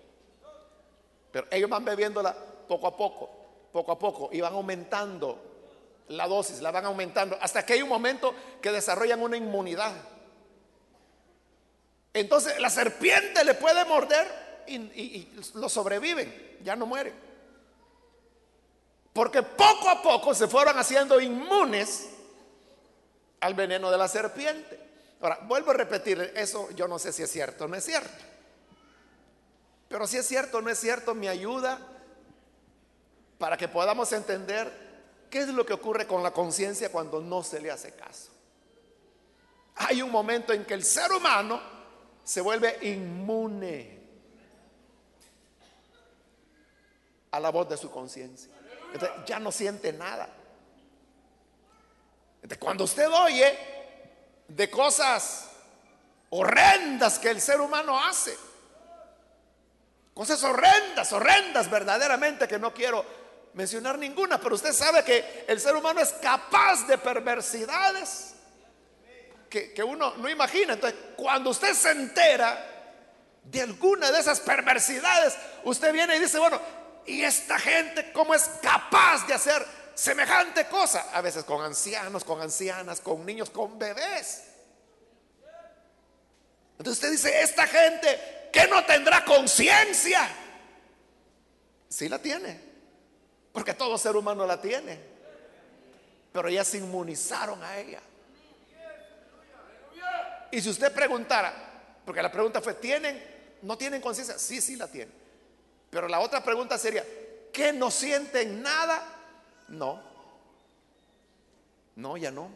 Pero 1.32 1.46
ellos 1.50 1.70
van 1.70 1.82
bebiéndola 1.82 2.36
poco 2.68 2.86
a 2.86 2.94
poco 2.94 3.41
poco 3.72 3.92
a 3.92 3.98
poco 3.98 4.28
y 4.32 4.40
van 4.40 4.52
aumentando 4.52 5.52
la 6.08 6.28
dosis, 6.28 6.60
la 6.60 6.70
van 6.70 6.84
aumentando, 6.84 7.38
hasta 7.40 7.64
que 7.64 7.74
hay 7.74 7.82
un 7.82 7.88
momento 7.88 8.34
que 8.60 8.70
desarrollan 8.70 9.22
una 9.22 9.36
inmunidad. 9.36 9.92
Entonces 12.12 12.60
la 12.60 12.68
serpiente 12.68 13.44
le 13.44 13.54
puede 13.54 13.84
morder 13.84 14.42
y, 14.66 15.28
lo 15.54 15.68
sobreviven, 15.68 16.58
ya 16.62 16.76
no 16.76 16.86
mueren. 16.86 17.14
Porque 19.12 19.42
poco 19.42 19.88
a 19.88 20.02
poco 20.02 20.34
se 20.34 20.48
fueron 20.48 20.78
haciendo 20.78 21.20
inmunes 21.20 22.08
al 23.40 23.54
veneno 23.54 23.90
de 23.90 23.98
la 23.98 24.08
serpiente. 24.08 24.80
Ahora, 25.20 25.40
vuelvo 25.42 25.70
a 25.70 25.74
repetir, 25.74 26.32
eso 26.34 26.70
yo 26.70 26.88
no 26.88 26.98
sé 26.98 27.12
si 27.12 27.22
es 27.22 27.30
cierto 27.30 27.64
o 27.64 27.68
no 27.68 27.76
es 27.76 27.84
cierto. 27.84 28.24
Pero 29.88 30.06
si 30.06 30.16
es 30.16 30.26
cierto 30.26 30.58
o 30.58 30.62
no 30.62 30.70
es 30.70 30.78
cierto, 30.78 31.14
me 31.14 31.28
ayuda 31.28 31.78
para 33.42 33.56
que 33.56 33.66
podamos 33.66 34.12
entender 34.12 35.26
qué 35.28 35.40
es 35.40 35.48
lo 35.48 35.66
que 35.66 35.72
ocurre 35.72 36.06
con 36.06 36.22
la 36.22 36.30
conciencia 36.30 36.92
cuando 36.92 37.20
no 37.20 37.42
se 37.42 37.58
le 37.58 37.72
hace 37.72 37.92
caso. 37.92 38.30
Hay 39.74 40.00
un 40.00 40.12
momento 40.12 40.52
en 40.52 40.64
que 40.64 40.74
el 40.74 40.84
ser 40.84 41.10
humano 41.10 41.60
se 42.22 42.40
vuelve 42.40 42.78
inmune 42.82 44.00
a 47.32 47.40
la 47.40 47.50
voz 47.50 47.68
de 47.68 47.76
su 47.76 47.90
conciencia. 47.90 48.52
Ya 49.26 49.40
no 49.40 49.50
siente 49.50 49.92
nada. 49.92 50.28
cuando 52.60 52.84
usted 52.84 53.10
oye 53.10 53.58
de 54.46 54.70
cosas 54.70 55.50
horrendas 56.30 57.18
que 57.18 57.30
el 57.30 57.40
ser 57.40 57.60
humano 57.60 57.98
hace, 58.04 58.38
cosas 60.14 60.40
horrendas, 60.44 61.12
horrendas 61.12 61.68
verdaderamente 61.68 62.46
que 62.46 62.60
no 62.60 62.72
quiero 62.72 63.21
mencionar 63.54 63.98
ninguna, 63.98 64.40
pero 64.40 64.54
usted 64.54 64.72
sabe 64.72 65.04
que 65.04 65.44
el 65.46 65.60
ser 65.60 65.76
humano 65.76 66.00
es 66.00 66.12
capaz 66.14 66.86
de 66.86 66.98
perversidades 66.98 68.32
que, 69.74 69.82
uno 69.84 70.14
no 70.16 70.28
imagina. 70.28 70.74
Entonces, 70.74 70.98
cuando 71.16 71.50
usted 71.50 71.74
se 71.74 71.90
entera 71.90 72.68
de 73.44 73.60
alguna 73.60 74.10
de 74.10 74.18
esas 74.18 74.40
perversidades, 74.40 75.36
usted 75.64 75.92
viene 75.92 76.16
y 76.16 76.20
dice, 76.20 76.38
bueno, 76.38 76.60
¿y 77.06 77.22
esta 77.22 77.58
gente 77.58 78.12
cómo 78.12 78.34
es 78.34 78.44
capaz 78.62 79.26
de 79.26 79.34
hacer 79.34 79.64
semejante 79.94 80.66
cosa? 80.66 81.10
A 81.12 81.20
veces 81.20 81.44
con 81.44 81.62
ancianos, 81.62 82.24
con 82.24 82.40
ancianas, 82.40 83.00
con 83.00 83.26
niños, 83.26 83.50
con 83.50 83.78
bebés. 83.78 84.44
Entonces 86.78 87.04
usted 87.04 87.10
dice, 87.10 87.42
esta 87.42 87.66
gente 87.66 88.48
que 88.52 88.66
no 88.68 88.84
tendrá 88.84 89.24
conciencia, 89.24 90.26
sí 91.88 92.08
la 92.08 92.18
tiene, 92.20 92.71
porque 93.52 93.74
todo 93.74 93.98
ser 93.98 94.16
humano 94.16 94.46
la 94.46 94.60
tiene, 94.60 94.98
pero 96.32 96.48
ya 96.48 96.64
se 96.64 96.78
inmunizaron 96.78 97.62
a 97.62 97.78
ella. 97.78 98.00
Y 100.50 100.60
si 100.60 100.68
usted 100.68 100.92
preguntara, 100.92 101.52
porque 102.04 102.22
la 102.22 102.30
pregunta 102.30 102.60
fue, 102.60 102.74
¿tienen? 102.74 103.22
¿No 103.62 103.76
tienen 103.76 104.00
conciencia? 104.00 104.38
Sí, 104.38 104.60
sí 104.60 104.76
la 104.76 104.88
tienen. 104.88 105.14
Pero 105.90 106.08
la 106.08 106.20
otra 106.20 106.42
pregunta 106.42 106.78
sería, 106.78 107.04
¿qué 107.52 107.72
no 107.72 107.90
sienten 107.90 108.62
nada? 108.62 109.02
No. 109.68 110.02
No, 111.96 112.16
ya 112.16 112.30
no. 112.30 112.50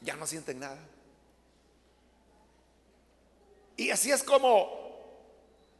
Ya 0.00 0.14
no 0.14 0.26
sienten 0.26 0.60
nada. 0.60 0.78
Y 3.76 3.90
así 3.90 4.10
es 4.10 4.22
como 4.22 4.78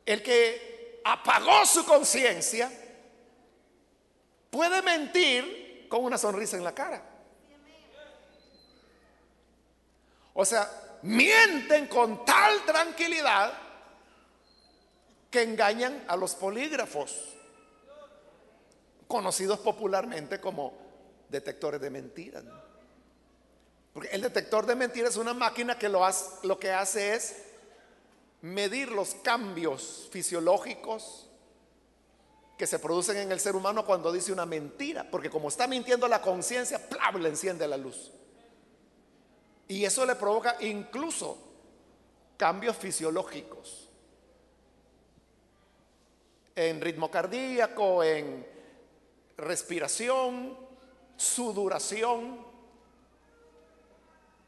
el 0.07 0.23
que 0.23 1.01
apagó 1.05 1.67
su 1.67 1.85
conciencia 1.85 2.71
puede 4.51 4.83
mentir 4.83 5.87
con 5.89 6.05
una 6.05 6.19
sonrisa 6.19 6.57
en 6.57 6.65
la 6.65 6.75
cara. 6.75 7.03
O 10.35 10.45
sea, 10.45 10.71
mienten 11.03 11.87
con 11.89 12.25
tal 12.25 12.65
tranquilidad 12.65 13.53
que 15.31 15.43
engañan 15.43 16.05
a 16.09 16.17
los 16.17 16.35
polígrafos, 16.35 17.35
conocidos 19.07 19.59
popularmente 19.61 20.41
como 20.41 20.75
detectores 21.29 21.81
de 21.81 21.91
mentiras. 21.91 22.45
Porque 23.93 24.09
el 24.11 24.23
detector 24.23 24.65
de 24.67 24.77
mentiras 24.77 25.11
es 25.11 25.17
una 25.17 25.35
máquina 25.35 25.79
que 25.79 25.89
lo, 25.89 26.07
lo 26.45 26.59
que 26.59 26.71
hace 26.71 27.15
es 27.15 27.43
medir 28.43 28.91
los 28.93 29.15
cambios 29.17 30.09
fisiológicos 30.13 31.28
que 32.59 32.67
se 32.67 32.81
producen 32.81 33.17
en 33.19 33.31
el 33.31 33.39
ser 33.39 33.55
humano 33.55 33.87
cuando 33.87 34.11
dice 34.11 34.33
una 34.33 34.45
mentira, 34.45 35.09
porque 35.09 35.31
como 35.31 35.49
está 35.49 35.69
mintiendo 35.69 36.09
la 36.09 36.21
conciencia, 36.21 36.81
le 37.19 37.29
enciende 37.29 37.69
la 37.69 37.77
luz. 37.77 38.11
Y 39.69 39.85
eso 39.85 40.05
le 40.05 40.17
provoca 40.17 40.57
incluso 40.61 41.39
cambios 42.37 42.77
fisiológicos 42.77 43.89
en 46.57 46.81
ritmo 46.81 47.09
cardíaco, 47.11 48.03
en 48.03 48.45
respiración, 49.37 50.59
sudoración, 51.17 52.45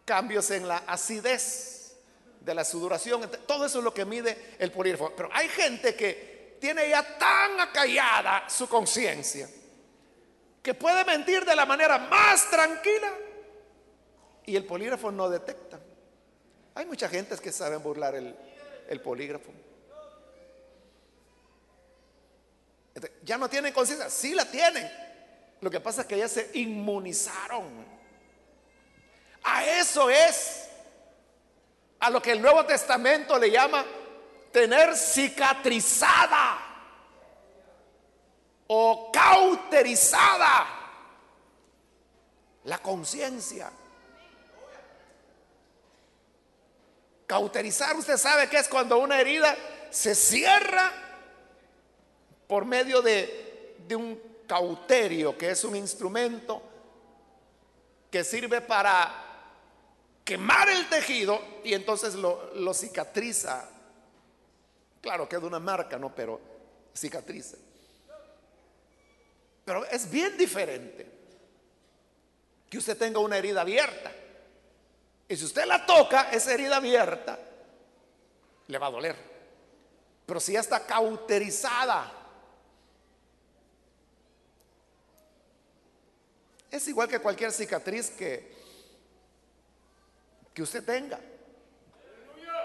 cambios 0.05 0.51
en 0.51 0.67
la 0.67 0.79
acidez 0.79 1.97
de 2.41 2.55
la 2.55 2.65
sudoración. 2.65 3.31
Todo 3.47 3.67
eso 3.67 3.79
es 3.79 3.85
lo 3.85 3.95
que 3.95 4.05
mide 4.05 4.57
el 4.59 4.73
polígrafo. 4.73 5.13
Pero 5.15 5.29
hay 5.33 5.49
gente 5.49 5.95
que 5.95 6.30
tiene 6.61 6.91
ya 6.91 7.03
tan 7.19 7.59
acallada 7.59 8.49
su 8.49 8.69
conciencia 8.69 9.49
que 10.63 10.75
puede 10.75 11.05
mentir 11.05 11.45
de 11.45 11.57
la 11.57 11.65
manera 11.65 11.99
más 11.99 12.51
tranquila 12.51 13.11
y 14.45 14.55
el 14.55 14.67
polígrafo 14.67 15.11
no 15.11 15.29
detecta. 15.31 15.81
Hay 16.75 16.85
mucha 16.85 17.09
gente 17.09 17.37
que 17.39 17.51
saben 17.51 17.83
burlar 17.83 18.15
el, 18.15 19.01
polígrafo. 19.01 19.51
Ya 23.23 23.39
no 23.39 23.49
tienen 23.49 23.73
conciencia, 23.73 24.11
sí 24.11 24.35
la 24.35 24.45
tienen. 24.45 24.91
Lo 25.61 25.71
que 25.71 25.81
pasa 25.81 26.03
es 26.03 26.07
que 26.07 26.19
ya 26.19 26.29
se 26.29 26.51
inmunizaron. 26.55 27.85
A 29.43 29.65
eso 29.65 30.11
es 30.11 30.69
a 32.01 32.11
lo 32.11 32.21
que 32.21 32.33
el 32.33 32.43
Nuevo 32.43 32.65
Testamento 32.67 33.39
le 33.39 33.51
llama 33.51 33.85
tener 34.53 34.97
cicatrizada 34.97 36.59
o 38.67 39.11
cauterizada 39.13 40.67
la 42.65 42.79
conciencia. 42.79 43.71
Cauterizar, 47.27 47.97
usted 47.97 48.17
sabe 48.17 48.49
que 48.49 48.59
es 48.59 48.69
cuando 48.69 48.99
una 48.99 49.21
herida 49.21 49.57
se 49.91 50.15
cierra 50.15 50.93
por 52.47 52.65
medio 52.65 53.03
de, 53.03 53.87
un 53.95 54.21
cauterio, 54.47 55.37
que 55.39 55.51
es 55.51 55.63
un 55.65 55.77
instrumento 55.77 56.61
que 58.11 58.25
sirve 58.25 58.61
para 58.61 59.13
quemar 60.25 60.69
el 60.69 60.89
tejido 60.89 61.41
y 61.63 61.75
entonces 61.75 62.15
lo, 62.15 62.75
cicatriza. 62.75 63.69
Claro, 65.01 65.29
queda 65.29 65.47
una 65.47 65.59
marca, 65.59 65.99
¿no? 65.99 66.15
Pero 66.15 66.41
cicatriza. 66.95 67.57
Pero 69.65 69.85
es 69.87 70.11
bien 70.11 70.37
diferente 70.37 71.07
que 72.69 72.79
usted 72.79 72.97
tenga 72.97 73.21
una 73.21 73.39
herida 73.39 73.63
abierta. 73.63 74.13
Y 75.29 75.37
si 75.37 75.45
usted 75.45 75.65
la 75.65 75.87
toca, 75.87 76.31
esa 76.33 76.53
herida 76.53 76.77
abierta, 76.77 77.39
le 78.67 78.79
va 78.79 78.87
a 78.87 78.91
doler. 78.91 79.17
Pero 80.27 80.41
si 80.41 80.53
ya 80.53 80.61
está 80.61 80.85
cauterizada, 80.87 82.13
es 86.71 86.89
igual 86.89 87.09
que 87.09 87.19
cualquier 87.19 87.53
cicatriz 87.53 88.11
que, 88.11 88.55
que 90.55 90.63
usted 90.63 90.85
tenga. 90.85 91.19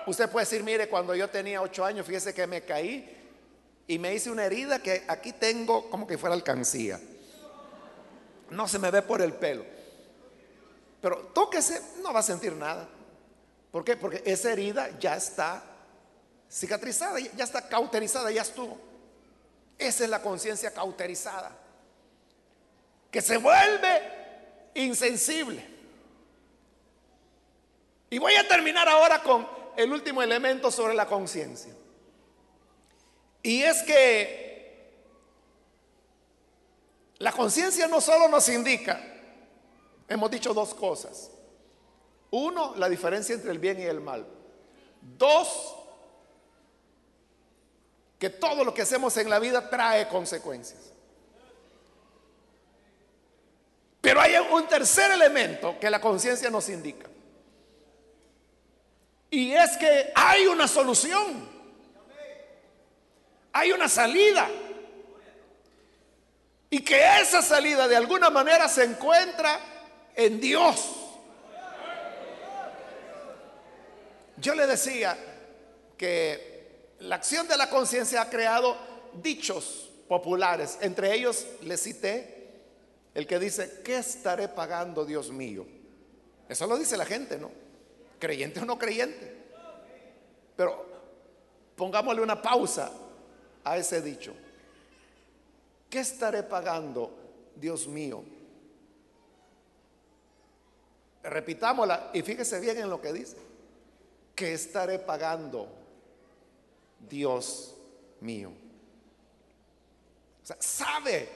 Usted 0.08 0.30
puede 0.30 0.46
decir, 0.46 0.64
mire, 0.64 0.88
cuando 0.88 1.16
yo 1.16 1.30
tenía 1.30 1.62
ocho 1.62 1.84
años, 1.84 2.06
fíjese 2.06 2.34
que 2.34 2.46
me 2.46 2.62
caí 2.62 3.24
y 3.88 4.00
me 4.00 4.14
hice 4.14 4.30
una 4.30 4.46
herida 4.46 4.80
que 4.80 5.04
aquí 5.08 5.34
tengo 5.34 5.90
como 5.90 6.06
que 6.06 6.18
fuera 6.18 6.36
alcancía. 6.36 7.00
No 8.50 8.68
se 8.68 8.80
me 8.80 8.92
ve 8.92 9.02
por 9.02 9.22
el 9.22 9.34
pelo. 9.34 9.66
Pero 11.02 11.18
tóquese, 11.34 11.82
no 12.02 12.14
va 12.14 12.20
a 12.20 12.24
sentir 12.24 12.54
nada. 12.54 12.88
¿Por 13.72 13.84
qué? 13.84 13.98
Porque 13.98 14.24
esa 14.26 14.52
herida 14.52 14.90
ya 15.00 15.16
está 15.16 15.64
cicatrizada, 16.50 17.20
ya 17.20 17.44
está 17.44 17.68
cauterizada, 17.68 18.32
ya 18.32 18.42
estuvo. 18.42 18.78
Esa 19.78 20.06
es 20.06 20.10
la 20.10 20.22
conciencia 20.22 20.74
cauterizada, 20.74 21.52
que 23.12 23.22
se 23.22 23.38
vuelve 23.38 24.02
insensible. 24.76 25.76
Y 28.10 28.18
voy 28.18 28.36
a 28.36 28.48
terminar 28.48 28.88
ahora 28.88 29.22
con 29.22 29.46
el 29.78 29.92
último 29.92 30.22
elemento 30.22 30.72
sobre 30.72 30.94
la 30.94 31.08
conciencia. 31.08 31.74
Y 33.44 33.62
es 33.62 33.84
que 33.84 34.94
la 37.18 37.32
conciencia 37.32 37.88
no 37.88 38.02
solo 38.02 38.28
nos 38.28 38.50
indica 38.50 39.14
Hemos 40.08 40.30
dicho 40.30 40.54
dos 40.54 40.74
cosas. 40.74 41.32
Uno, 42.32 42.76
la 42.76 42.90
diferencia 42.90 43.34
entre 43.34 43.52
el 43.52 43.60
bien 43.60 43.80
y 43.80 43.84
el 43.84 44.02
mal. 44.02 44.26
Dos, 45.18 45.76
que 48.20 48.30
todo 48.30 48.64
lo 48.64 48.74
que 48.74 48.84
hacemos 48.84 49.16
en 49.18 49.30
la 49.30 49.40
vida 49.40 49.70
trae 49.70 50.08
consecuencias. 50.08 50.92
Pero 54.02 54.22
hay 54.22 54.36
un 54.52 54.68
tercer 54.68 55.12
elemento 55.12 55.80
que 55.80 55.90
la 55.90 56.00
conciencia 56.00 56.50
nos 56.52 56.70
indica. 56.70 57.10
Y 59.36 59.54
es 59.54 59.76
que 59.76 60.14
hay 60.16 60.48
una 60.48 60.66
solución. 60.66 61.46
Hay 63.52 63.74
una 63.74 63.90
salida. 63.90 64.48
Y 66.70 66.80
que 66.80 67.20
esa 67.20 67.42
salida 67.42 67.86
de 67.90 67.98
alguna 67.98 68.30
manera 68.30 68.70
se 68.70 68.86
encuentra 68.86 69.60
en 70.16 70.40
Dios. 70.40 70.90
Yo 74.38 74.56
le 74.56 74.68
decía 74.68 75.18
que 75.98 76.94
la 77.00 77.16
acción 77.16 77.46
de 77.50 77.58
la 77.58 77.70
conciencia 77.70 78.22
ha 78.22 78.30
creado 78.30 78.78
dichos 79.22 79.92
populares. 80.08 80.78
Entre 80.80 81.14
ellos 81.14 81.46
le 81.64 81.76
cité 81.76 82.54
el 83.14 83.28
que 83.28 83.38
dice, 83.38 83.82
¿qué 83.84 83.98
estaré 83.98 84.48
pagando, 84.48 85.04
Dios 85.04 85.30
mío? 85.30 85.68
Eso 86.48 86.66
lo 86.68 86.78
dice 86.78 86.96
la 86.96 87.06
gente, 87.06 87.38
¿no? 87.38 87.65
Creyente 88.20 88.60
o 88.60 88.66
no 88.66 88.78
creyente. 88.78 89.36
Pero 90.56 90.86
pongámosle 91.76 92.22
una 92.22 92.42
pausa 92.42 92.92
a 93.64 93.78
ese 93.78 94.02
dicho. 94.02 94.34
¿Qué 95.90 96.00
estaré 96.00 96.44
pagando, 96.44 97.12
Dios 97.56 97.88
mío? 97.88 98.24
Repitámosla 101.24 102.12
y 102.14 102.22
fíjese 102.22 102.60
bien 102.60 102.78
en 102.78 102.90
lo 102.90 103.02
que 103.02 103.14
dice. 103.14 103.38
¿Qué 104.36 104.54
estaré 104.54 105.00
pagando, 105.00 105.68
Dios 107.10 107.76
mío? 108.22 108.52
O 110.44 110.46
sea, 110.46 110.58
sabe 110.60 111.30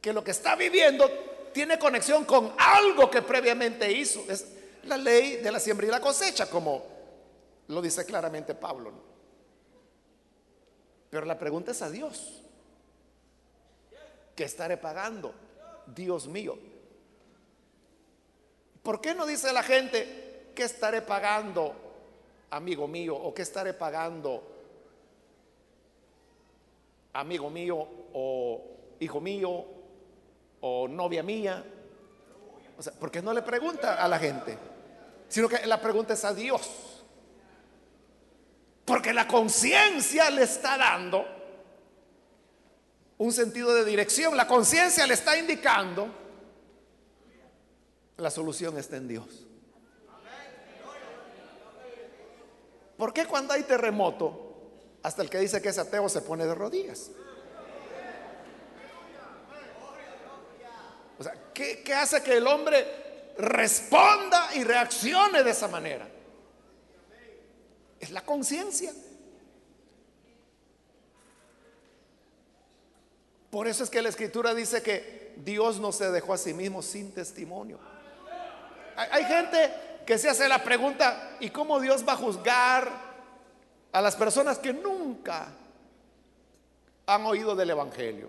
que 0.00 0.12
lo 0.12 0.24
que 0.24 0.30
está 0.30 0.56
viviendo 0.56 1.08
tiene 1.52 1.78
conexión 1.78 2.24
con 2.24 2.52
algo 2.58 3.10
que 3.10 3.22
previamente 3.22 3.90
hizo. 3.92 4.24
Es 4.28 4.55
la 4.86 4.96
ley 4.96 5.36
de 5.36 5.52
la 5.52 5.60
siembra 5.60 5.86
y 5.86 5.90
la 5.90 6.00
cosecha, 6.00 6.48
como 6.48 6.82
lo 7.68 7.82
dice 7.82 8.04
claramente 8.04 8.54
Pablo. 8.54 8.92
Pero 11.10 11.26
la 11.26 11.38
pregunta 11.38 11.70
es 11.70 11.82
a 11.82 11.90
Dios. 11.90 12.42
¿Qué 14.34 14.44
estaré 14.44 14.76
pagando? 14.76 15.32
Dios 15.86 16.26
mío. 16.26 16.58
¿Por 18.82 19.00
qué 19.00 19.14
no 19.14 19.26
dice 19.26 19.52
la 19.52 19.62
gente, 19.62 20.52
¿qué 20.54 20.64
estaré 20.64 21.02
pagando, 21.02 21.74
amigo 22.50 22.86
mío? 22.86 23.16
¿O 23.16 23.34
qué 23.34 23.42
estaré 23.42 23.72
pagando, 23.74 24.42
amigo 27.14 27.50
mío? 27.50 27.88
¿O 28.12 28.62
hijo 29.00 29.20
mío? 29.20 29.64
¿O 30.60 30.86
novia 30.86 31.22
mía? 31.22 31.64
O 32.78 32.82
sea, 32.82 32.92
¿por 32.92 33.10
qué 33.10 33.22
no 33.22 33.32
le 33.32 33.42
pregunta 33.42 34.02
a 34.02 34.06
la 34.06 34.18
gente? 34.18 34.56
Sino 35.28 35.48
que 35.48 35.66
la 35.66 35.80
pregunta 35.80 36.14
es 36.14 36.24
a 36.24 36.32
Dios. 36.32 37.04
Porque 38.84 39.12
la 39.12 39.26
conciencia 39.26 40.30
le 40.30 40.42
está 40.42 40.78
dando 40.78 41.26
un 43.18 43.32
sentido 43.32 43.74
de 43.74 43.84
dirección. 43.84 44.36
La 44.36 44.46
conciencia 44.46 45.06
le 45.06 45.14
está 45.14 45.36
indicando 45.36 46.26
la 48.18 48.30
solución 48.30 48.78
está 48.78 48.96
en 48.96 49.08
Dios. 49.08 49.46
¿Por 52.96 53.12
qué 53.12 53.26
cuando 53.26 53.52
hay 53.52 53.62
terremoto, 53.64 54.54
hasta 55.02 55.22
el 55.22 55.28
que 55.28 55.38
dice 55.38 55.60
que 55.60 55.68
es 55.68 55.78
ateo 55.78 56.08
se 56.08 56.22
pone 56.22 56.46
de 56.46 56.54
rodillas? 56.54 57.10
O 61.18 61.22
sea, 61.22 61.34
¿qué, 61.52 61.82
qué 61.82 61.94
hace 61.94 62.22
que 62.22 62.38
el 62.38 62.46
hombre 62.46 63.05
responda 63.38 64.54
y 64.54 64.64
reaccione 64.64 65.42
de 65.42 65.50
esa 65.50 65.68
manera? 65.68 66.08
Es 68.00 68.10
la 68.10 68.22
conciencia. 68.22 68.92
Por 73.50 73.66
eso 73.66 73.84
es 73.84 73.90
que 73.90 74.02
la 74.02 74.08
escritura 74.08 74.54
dice 74.54 74.82
que 74.82 75.34
Dios 75.36 75.78
no 75.80 75.92
se 75.92 76.10
dejó 76.10 76.34
a 76.34 76.38
sí 76.38 76.52
mismo 76.52 76.82
sin 76.82 77.12
testimonio. 77.12 77.78
Hay, 78.96 79.24
gente 79.24 79.72
que 80.06 80.18
se 80.18 80.28
hace 80.28 80.48
la 80.48 80.62
pregunta, 80.64 81.36
¿y 81.40 81.50
cómo 81.50 81.80
Dios 81.80 82.06
va 82.06 82.14
a 82.14 82.16
juzgar 82.16 82.90
a 83.92 84.00
las 84.00 84.16
personas 84.16 84.58
que 84.58 84.72
nunca 84.72 85.48
han 87.06 87.26
oído 87.26 87.54
del 87.54 87.70
Evangelio? 87.70 88.28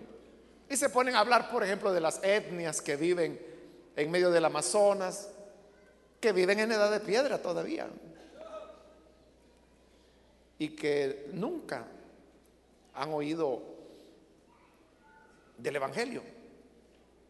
Y 0.68 0.76
se 0.76 0.90
ponen 0.90 1.14
a 1.14 1.20
hablar, 1.20 1.50
por 1.50 1.64
ejemplo, 1.64 1.92
de 1.92 2.00
las 2.00 2.22
etnias 2.22 2.82
que 2.82 2.96
viven 2.96 3.47
en 3.98 4.12
medio 4.12 4.30
del 4.30 4.44
Amazonas, 4.44 5.28
que 6.20 6.30
viven 6.30 6.60
en 6.60 6.70
edad 6.70 6.92
de 6.92 7.00
piedra 7.00 7.42
todavía, 7.42 7.88
y 10.56 10.68
que 10.68 11.28
nunca 11.32 11.84
han 12.94 13.12
oído 13.12 13.60
del 15.56 15.74
Evangelio. 15.74 16.22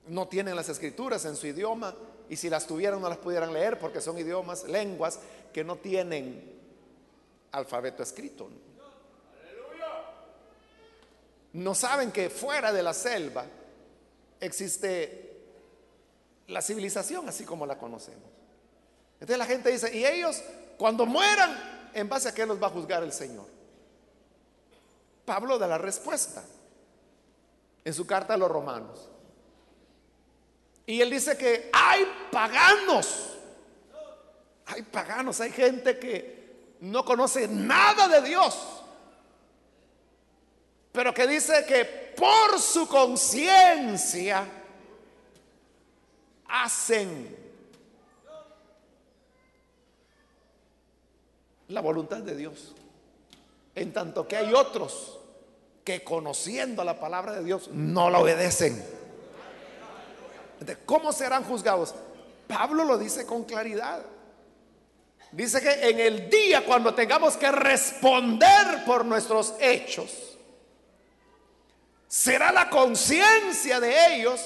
No 0.09 0.29
tienen 0.29 0.57
las 0.57 0.69
escrituras 0.69 1.25
en 1.25 1.37
su 1.37 1.47
idioma 1.47 1.95
y 2.29 2.37
si 2.37 2.51
las 2.51 2.67
tuvieran 2.67 3.01
no 3.01 3.09
las 3.09 3.19
pudieran 3.19 3.53
leer 3.55 3.79
porque 3.79 4.03
son 4.03 4.19
idiomas, 4.19 4.65
lenguas 4.65 5.21
que 5.55 5.65
no 5.65 5.77
tienen 5.77 6.53
alfabeto 7.53 8.03
escrito. 8.03 8.51
No 11.55 11.75
saben 11.75 12.13
que 12.13 12.29
fuera 12.29 12.73
de 12.73 12.83
la 12.83 12.93
selva 12.93 13.47
existe 14.39 15.29
la 16.49 16.63
civilización 16.63 17.29
así 17.29 17.45
como 17.45 17.67
la 17.67 17.79
conocemos. 17.79 18.31
Entonces 19.15 19.39
la 19.39 19.47
gente 19.47 19.71
dice, 19.71 19.95
y 19.97 20.05
ellos 20.05 20.43
cuando 20.77 21.07
mueran, 21.07 21.91
¿en 21.95 22.09
base 22.09 22.29
a 22.29 22.35
qué 22.35 22.47
los 22.47 22.63
va 22.63 22.69
a 22.69 22.71
juzgar 22.71 23.03
el 23.03 23.13
Señor? 23.13 23.47
Pablo 25.25 25.59
da 25.59 25.67
la 25.67 25.79
respuesta 25.79 26.43
en 27.85 27.95
su 27.95 28.07
carta 28.07 28.35
a 28.35 28.37
los 28.37 28.51
romanos. 28.51 29.11
Y 30.87 31.01
él 31.03 31.11
dice 31.11 31.37
que 31.37 31.69
hay 31.73 32.07
paganos. 32.33 33.37
Hay 34.67 34.83
paganos, 34.83 35.41
hay 35.41 35.51
gente 35.51 35.99
que 35.99 36.77
no 36.81 37.05
conoce 37.05 37.47
nada 37.47 38.09
de 38.09 38.23
Dios. 38.27 38.57
Pero 40.93 41.13
que 41.13 41.27
dice 41.27 41.65
que 41.67 41.85
por 42.17 42.59
su 42.59 42.89
conciencia 42.89 44.58
hacen 46.49 47.37
la 51.69 51.81
voluntad 51.81 52.19
de 52.19 52.35
Dios. 52.35 52.75
En 53.75 53.93
tanto 53.93 54.27
que 54.27 54.37
hay 54.37 54.53
otros 54.53 55.19
que 55.85 56.03
conociendo 56.03 56.83
la 56.85 56.99
palabra 56.99 57.33
de 57.33 57.45
Dios 57.45 57.69
no 57.69 58.11
la 58.11 58.19
obedecen. 58.19 58.85
¿Cómo 60.85 61.13
serán 61.13 61.45
juzgados? 61.45 61.95
Pablo 62.47 62.85
lo 62.85 62.99
dice 62.99 63.25
con 63.25 63.45
claridad. 63.45 64.03
Dice 65.31 65.61
que 65.61 65.89
en 65.89 66.01
el 66.01 66.31
día 66.31 66.65
cuando 66.65 66.95
tengamos 66.95 67.37
que 67.37 67.53
responder 67.53 68.85
por 68.87 69.05
nuestros 69.05 69.55
hechos, 69.61 70.39
será 72.09 72.51
la 72.51 72.71
conciencia 72.71 73.79
de 73.79 74.17
ellos 74.17 74.41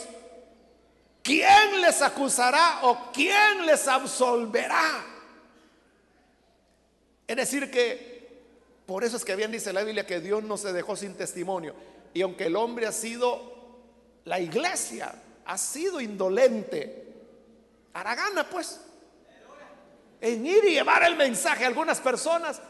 quién 1.23 1.81
les 1.81 2.03
acusará 2.03 2.81
o 2.83 3.11
quién 3.13 3.65
les 3.67 3.87
absolverá. 3.89 5.05
Es 7.27 7.37
decir, 7.37 7.71
que 7.71 8.13
por 8.87 9.05
eso 9.05 9.17
es 9.17 9.25
que 9.25 9.37
bien 9.37 9.53
dice 9.53 9.73
la 9.73 9.85
Biblia 9.85 10.07
que 10.07 10.21
Dios 10.21 10.43
no 10.43 10.57
se 10.57 10.73
dejó 10.73 10.97
sin 10.97 11.15
testimonio. 11.15 11.75
Y 12.13 12.23
aunque 12.23 12.47
el 12.47 12.57
hombre 12.57 12.87
ha 12.87 12.93
sido 12.93 13.41
la 14.25 14.39
iglesia, 14.39 15.15
ha 15.47 15.59
sido 15.59 16.01
indolente, 16.01 17.15
hará 17.95 18.17
pues, 18.51 18.81
en 20.21 20.47
ir 20.47 20.65
y 20.65 20.73
llevar 20.73 21.05
el 21.05 21.17
mensaje 21.17 21.65
a 21.65 21.69
algunas 21.69 22.01
personas. 22.01 22.61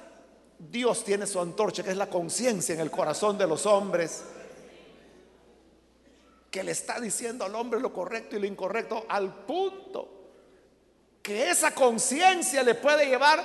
Dios 0.58 1.04
tiene 1.04 1.26
su 1.26 1.40
antorcha, 1.40 1.82
que 1.82 1.90
es 1.90 1.96
la 1.96 2.08
conciencia 2.08 2.74
en 2.74 2.80
el 2.80 2.90
corazón 2.90 3.36
de 3.36 3.48
los 3.48 3.66
hombres, 3.66 4.22
que 6.52 6.62
le 6.62 6.70
está 6.70 7.00
diciendo 7.00 7.44
al 7.44 7.56
hombre 7.56 7.80
lo 7.80 7.92
correcto 7.92 8.36
y 8.36 8.38
lo 8.38 8.46
incorrecto 8.46 9.04
al 9.08 9.44
punto 9.44 10.20
que 11.20 11.50
esa 11.50 11.74
conciencia 11.74 12.62
le 12.62 12.76
puede 12.76 13.06
llevar, 13.06 13.42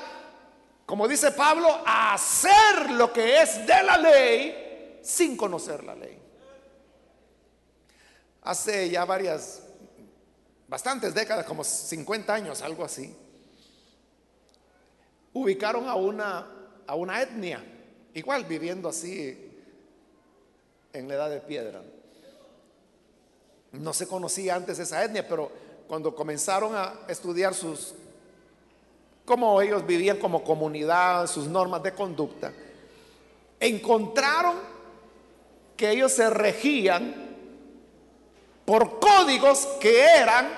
como 0.85 1.07
dice 1.07 1.31
Pablo, 1.31 1.69
a 1.85 2.13
hacer 2.13 2.91
lo 2.91 3.11
que 3.11 3.41
es 3.41 3.65
de 3.65 3.83
la 3.83 3.97
ley 3.97 4.99
sin 5.01 5.35
conocer 5.35 5.83
la 5.83 5.95
ley 5.95 6.27
hace 8.47 8.89
ya 8.89 9.03
varias, 9.03 9.61
bastantes 10.67 11.13
décadas, 11.13 11.45
como 11.45 11.63
50 11.63 12.33
años, 12.33 12.61
algo 12.61 12.85
así, 12.85 13.13
ubicaron 15.33 15.87
a 15.89 15.95
una, 15.95 16.47
a 16.87 16.95
una 16.95 17.21
etnia, 17.21 17.61
igual 18.13 18.45
viviendo 18.45 18.87
así 18.87 19.51
en 20.93 21.07
la 21.09 21.15
edad 21.15 21.29
de 21.29 21.41
piedra. 21.41 21.83
No 23.73 23.93
se 23.93 24.07
conocía 24.07 24.55
antes 24.55 24.79
esa 24.79 25.03
etnia, 25.03 25.27
pero 25.27 25.51
cuando 25.87 26.15
comenzaron 26.15 26.75
a 26.75 27.01
estudiar 27.07 27.53
sus, 27.53 27.93
cómo 29.25 29.61
ellos 29.61 29.85
vivían 29.85 30.17
como 30.17 30.43
comunidad, 30.43 31.27
sus 31.27 31.47
normas 31.47 31.83
de 31.83 31.93
conducta, 31.93 32.51
encontraron 33.59 34.55
que 35.75 35.91
ellos 35.91 36.11
se 36.11 36.29
regían 36.29 37.27
por 38.65 38.99
códigos 38.99 39.65
que 39.79 40.01
eran 40.01 40.49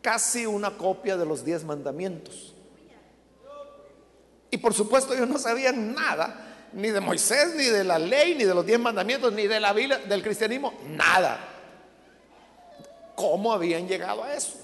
casi 0.00 0.46
una 0.46 0.70
copia 0.76 1.16
de 1.16 1.26
los 1.26 1.44
diez 1.44 1.64
mandamientos. 1.64 2.54
Y 4.50 4.56
por 4.56 4.72
supuesto 4.72 5.14
ellos 5.14 5.28
no 5.28 5.38
sabían 5.38 5.94
nada, 5.94 6.68
ni 6.72 6.90
de 6.90 7.00
Moisés, 7.00 7.54
ni 7.56 7.64
de 7.64 7.82
la 7.82 7.98
ley, 7.98 8.34
ni 8.34 8.44
de 8.44 8.54
los 8.54 8.64
diez 8.64 8.78
mandamientos, 8.78 9.32
ni 9.32 9.46
de 9.46 9.58
la 9.58 9.72
Biblia, 9.72 9.98
del 9.98 10.22
cristianismo, 10.22 10.74
nada. 10.86 11.53
¿Cómo 13.14 13.52
habían 13.52 13.86
llegado 13.86 14.24
a 14.24 14.34
eso? 14.34 14.54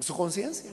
Su 0.00 0.16
conciencia. 0.16 0.72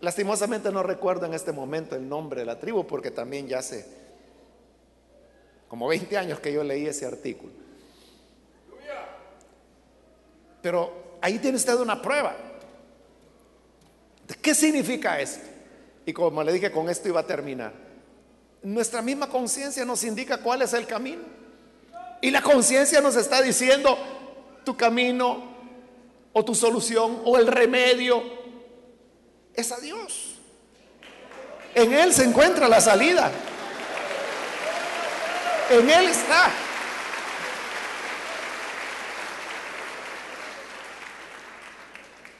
Lastimosamente 0.00 0.70
no 0.70 0.82
recuerdo 0.82 1.26
en 1.26 1.34
este 1.34 1.52
momento 1.52 1.96
el 1.96 2.08
nombre 2.08 2.40
de 2.40 2.46
la 2.46 2.58
tribu 2.58 2.86
porque 2.86 3.10
también 3.10 3.48
ya 3.48 3.58
hace 3.58 3.86
como 5.68 5.88
20 5.88 6.16
años 6.16 6.40
que 6.40 6.52
yo 6.52 6.62
leí 6.62 6.86
ese 6.86 7.04
artículo. 7.06 7.52
Pero 10.62 11.18
ahí 11.20 11.38
tiene 11.38 11.56
usted 11.56 11.74
una 11.76 12.00
prueba. 12.00 12.36
¿Qué 14.42 14.54
significa 14.54 15.20
esto? 15.20 15.46
Y 16.04 16.12
como 16.12 16.42
le 16.42 16.52
dije, 16.52 16.70
con 16.70 16.88
esto 16.88 17.08
iba 17.08 17.20
a 17.20 17.26
terminar. 17.26 17.72
Nuestra 18.62 19.02
misma 19.02 19.28
conciencia 19.28 19.84
nos 19.84 20.02
indica 20.04 20.38
cuál 20.38 20.62
es 20.62 20.72
el 20.72 20.86
camino. 20.86 21.22
Y 22.20 22.30
la 22.30 22.42
conciencia 22.42 23.00
nos 23.00 23.16
está 23.16 23.40
diciendo 23.42 23.96
tu 24.64 24.76
camino 24.76 25.42
o 26.32 26.44
tu 26.44 26.54
solución 26.54 27.22
o 27.24 27.38
el 27.38 27.46
remedio 27.46 28.22
es 29.54 29.72
a 29.72 29.78
Dios. 29.80 30.36
En 31.74 31.92
Él 31.92 32.12
se 32.12 32.24
encuentra 32.24 32.68
la 32.68 32.80
salida. 32.80 33.30
En 35.70 35.88
Él 35.88 36.08
está. 36.08 36.50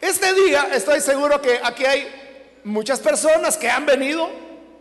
Este 0.00 0.32
día 0.34 0.68
estoy 0.72 1.00
seguro 1.00 1.40
que 1.40 1.60
aquí 1.62 1.84
hay 1.84 2.60
muchas 2.64 3.00
personas 3.00 3.56
que 3.56 3.68
han 3.68 3.84
venido 3.84 4.28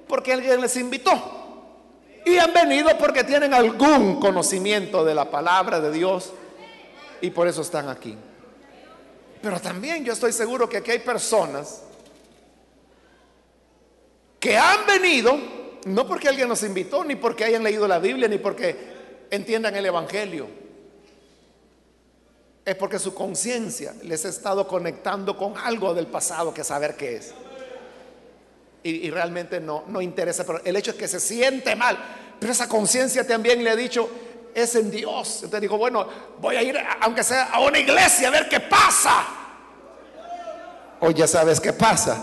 porque 0.08 0.34
alguien 0.34 0.62
les 0.62 0.76
invitó. 0.78 1.47
Y 2.28 2.38
han 2.40 2.52
venido 2.52 2.90
porque 2.98 3.24
tienen 3.24 3.54
algún 3.54 4.20
conocimiento 4.20 5.06
de 5.06 5.16
la 5.16 5.32
palabra 5.32 5.80
de 5.80 5.92
Dios 5.92 6.34
y 7.22 7.30
por 7.30 7.48
eso 7.48 7.62
están 7.62 7.88
aquí. 7.88 8.18
Pero 9.42 9.62
también 9.62 10.04
yo 10.04 10.12
estoy 10.12 10.34
seguro 10.34 10.68
que 10.68 10.78
aquí 10.78 10.92
hay 10.92 11.00
personas 11.00 11.84
que 14.42 14.58
han 14.58 14.86
venido, 14.86 15.38
no 15.86 16.06
porque 16.06 16.28
alguien 16.28 16.50
los 16.50 16.64
invitó, 16.64 17.06
ni 17.06 17.16
porque 17.16 17.46
hayan 17.46 17.64
leído 17.64 17.88
la 17.88 18.00
Biblia, 18.00 18.28
ni 18.28 18.40
porque 18.40 18.76
entiendan 19.32 19.76
el 19.78 19.86
Evangelio. 19.86 20.48
Es 22.66 22.76
porque 22.76 23.00
su 23.00 23.14
conciencia 23.14 23.96
les 24.04 24.26
ha 24.26 24.30
estado 24.30 24.68
conectando 24.68 25.38
con 25.38 25.58
algo 25.58 25.94
del 25.94 26.08
pasado 26.08 26.54
que 26.54 26.66
saber 26.66 26.98
qué 26.98 27.16
es. 27.16 27.34
Y, 28.84 29.10
realmente 29.10 29.60
no, 29.60 29.84
no 29.88 30.02
interesa, 30.02 30.46
pero 30.46 30.62
el 30.64 30.76
hecho 30.76 30.92
es 30.92 30.98
que 30.98 31.08
se 31.08 31.20
siente 31.20 31.76
mal. 31.76 31.98
Pero 32.40 32.54
esa 32.54 32.70
conciencia 32.70 33.28
también 33.28 33.62
le 33.64 33.70
ha 33.70 33.76
dicho, 33.76 34.10
es 34.56 34.76
en 34.76 34.90
Dios. 34.90 35.36
Entonces 35.44 35.62
digo, 35.62 35.78
bueno, 35.78 36.08
voy 36.40 36.56
a 36.56 36.62
ir, 36.62 36.78
aunque 37.02 37.24
sea 37.24 37.50
a 37.52 37.60
una 37.60 37.80
iglesia, 37.80 38.30
a 38.30 38.32
ver 38.32 38.48
qué 38.48 38.62
pasa. 38.62 39.26
Hoy 41.02 41.14
ya 41.14 41.28
sabes 41.28 41.60
qué 41.60 41.74
pasa. 41.74 42.18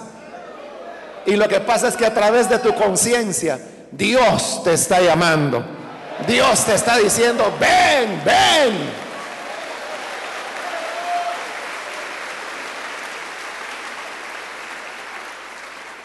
Y 1.26 1.36
lo 1.36 1.48
que 1.48 1.60
pasa 1.60 1.88
es 1.88 1.96
que 1.96 2.06
a 2.06 2.14
través 2.14 2.48
de 2.48 2.58
tu 2.58 2.74
conciencia, 2.74 3.58
Dios 3.90 4.62
te 4.64 4.72
está 4.72 5.00
llamando. 5.00 5.64
Dios 6.26 6.64
te 6.64 6.74
está 6.74 6.96
diciendo, 6.96 7.52
ven, 7.60 8.22
ven. 8.24 9.03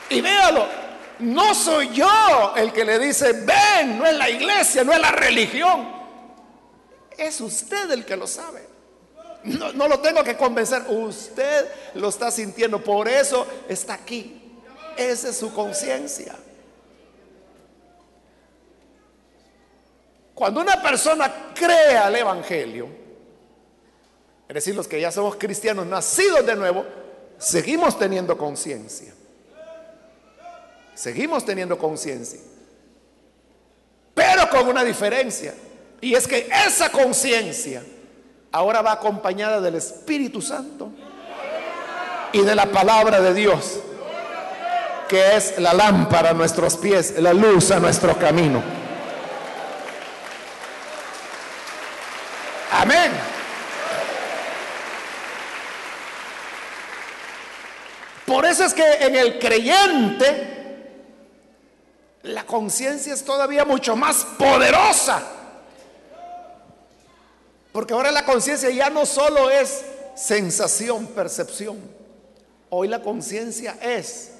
Y 0.09 0.21
véalo, 0.21 0.65
no 1.19 1.53
soy 1.53 1.89
yo 1.89 2.53
el 2.55 2.71
que 2.71 2.85
le 2.85 2.97
dice, 2.97 3.33
ven, 3.33 3.97
no 3.97 4.05
es 4.05 4.15
la 4.15 4.29
iglesia, 4.29 4.83
no 4.83 4.93
es 4.93 4.99
la 4.99 5.11
religión. 5.11 5.87
Es 7.17 7.41
usted 7.41 7.91
el 7.91 8.05
que 8.05 8.15
lo 8.15 8.25
sabe. 8.25 8.67
No, 9.43 9.87
lo 9.87 9.99
tengo 9.99 10.23
que 10.23 10.35
convencer, 10.35 10.83
usted 10.89 11.67
lo 11.95 12.09
está 12.09 12.29
sintiendo, 12.29 12.83
por 12.83 13.07
eso 13.07 13.45
está 13.67 13.93
aquí. 13.93 14.41
Esa 14.97 15.29
es 15.29 15.37
su 15.37 15.53
conciencia. 15.53 16.35
Cuando 20.33 20.61
una 20.61 20.81
persona 20.81 21.51
crea 21.53 22.07
el 22.07 22.15
Evangelio, 22.15 22.87
es 24.47 24.53
decir, 24.53 24.75
los 24.75 24.87
que 24.87 24.99
ya 24.99 25.11
somos 25.11 25.35
cristianos 25.35 25.85
nacidos 25.85 26.45
de 26.45 26.55
nuevo, 26.55 26.85
seguimos 27.37 27.99
teniendo 27.99 28.37
conciencia. 28.37 29.13
Seguimos 30.99 31.45
teniendo 31.45 31.77
conciencia. 31.77 32.41
Pero 34.13 34.49
con 34.49 34.67
una 34.67 34.83
diferencia. 34.83 35.53
Y 36.01 36.13
es 36.13 36.27
que 36.27 36.49
esa 36.67 36.91
conciencia 36.91 37.81
ahora 38.51 38.81
va 38.81 38.91
acompañada 38.91 39.61
del 39.61 39.75
Espíritu 39.75 40.41
Santo 40.41 40.91
y 42.33 42.41
de 42.41 42.53
la 42.53 42.65
palabra 42.65 43.21
de 43.21 43.33
Dios 43.33 43.79
que 45.07 45.37
es 45.37 45.57
la 45.57 45.73
lámpara 45.73 46.31
a 46.31 46.33
nuestros 46.33 46.75
pies, 46.75 47.15
la 47.17 47.31
luz 47.31 47.71
a 47.71 47.79
nuestro 47.79 48.19
camino. 48.19 48.61
Amén. 52.73 53.11
Por 58.25 58.45
eso 58.45 58.65
es 58.65 58.73
que 58.73 58.83
en 58.95 59.15
el 59.15 59.39
creyente 59.39 60.58
la 62.23 62.45
conciencia 62.45 63.13
es 63.13 63.23
todavía 63.23 63.65
mucho 63.65 63.95
más 63.95 64.25
poderosa. 64.37 65.23
Porque 67.71 67.93
ahora 67.93 68.11
la 68.11 68.25
conciencia 68.25 68.69
ya 68.69 68.89
no 68.89 69.05
solo 69.05 69.49
es 69.49 69.85
sensación, 70.15 71.07
percepción. 71.07 71.79
Hoy 72.69 72.87
la 72.87 73.01
conciencia 73.01 73.77
es 73.81 74.31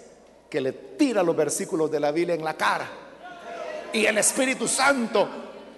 que 0.50 0.60
le 0.60 0.74
tira 0.74 1.24
los 1.24 1.36
versículos 1.36 1.90
de 1.90 2.00
la 2.00 2.12
Biblia 2.12 2.36
en 2.36 2.44
la 2.44 2.56
cara. 2.56 2.90
Y 3.94 4.06
el 4.06 4.18
Espíritu 4.18 4.68
Santo 4.68 5.28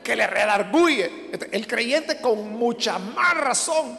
que 0.04 0.16
le 0.16 0.26
redarguye. 0.26 1.30
El 1.52 1.68
creyente 1.68 2.20
con 2.20 2.54
mucha 2.54 2.98
más 2.98 3.38
razón 3.38 3.98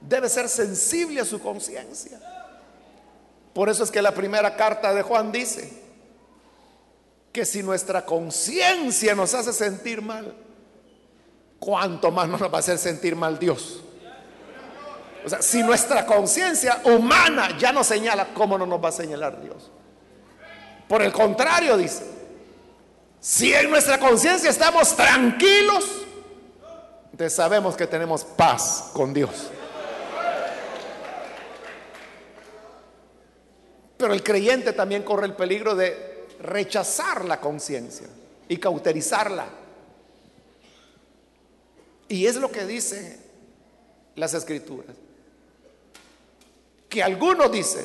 debe 0.00 0.28
ser 0.28 0.48
sensible 0.48 1.20
a 1.20 1.24
su 1.24 1.40
conciencia. 1.40 2.20
Por 3.54 3.68
eso 3.68 3.84
es 3.84 3.90
que 3.90 4.02
la 4.02 4.12
primera 4.12 4.56
carta 4.56 4.92
de 4.92 5.02
Juan 5.02 5.32
dice 5.32 5.85
que 7.36 7.44
si 7.44 7.62
nuestra 7.62 8.06
conciencia 8.06 9.14
nos 9.14 9.34
hace 9.34 9.52
sentir 9.52 10.00
mal, 10.00 10.34
¿cuánto 11.58 12.10
más 12.10 12.26
nos 12.26 12.40
va 12.40 12.56
a 12.56 12.60
hacer 12.60 12.78
sentir 12.78 13.14
mal 13.14 13.38
Dios? 13.38 13.82
O 15.22 15.28
sea, 15.28 15.42
si 15.42 15.62
nuestra 15.62 16.06
conciencia 16.06 16.80
humana 16.84 17.54
ya 17.58 17.72
nos 17.72 17.88
señala, 17.88 18.28
¿cómo 18.32 18.56
no 18.56 18.64
nos 18.64 18.82
va 18.82 18.88
a 18.88 18.92
señalar 18.92 19.42
Dios? 19.42 19.70
Por 20.88 21.02
el 21.02 21.12
contrario, 21.12 21.76
dice, 21.76 22.06
si 23.20 23.52
en 23.52 23.68
nuestra 23.68 23.98
conciencia 23.98 24.48
estamos 24.48 24.96
tranquilos, 24.96 25.84
entonces 27.12 27.34
sabemos 27.34 27.76
que 27.76 27.86
tenemos 27.86 28.24
paz 28.24 28.92
con 28.94 29.12
Dios. 29.12 29.50
Pero 33.98 34.14
el 34.14 34.22
creyente 34.22 34.72
también 34.72 35.02
corre 35.02 35.26
el 35.26 35.34
peligro 35.34 35.74
de 35.74 36.15
rechazar 36.40 37.24
la 37.24 37.40
conciencia 37.40 38.06
y 38.48 38.56
cauterizarla. 38.58 39.46
Y 42.08 42.26
es 42.26 42.36
lo 42.36 42.50
que 42.50 42.64
dicen 42.64 43.20
las 44.14 44.34
escrituras. 44.34 44.94
Que 46.88 47.02
algunos 47.02 47.50
dicen, 47.50 47.84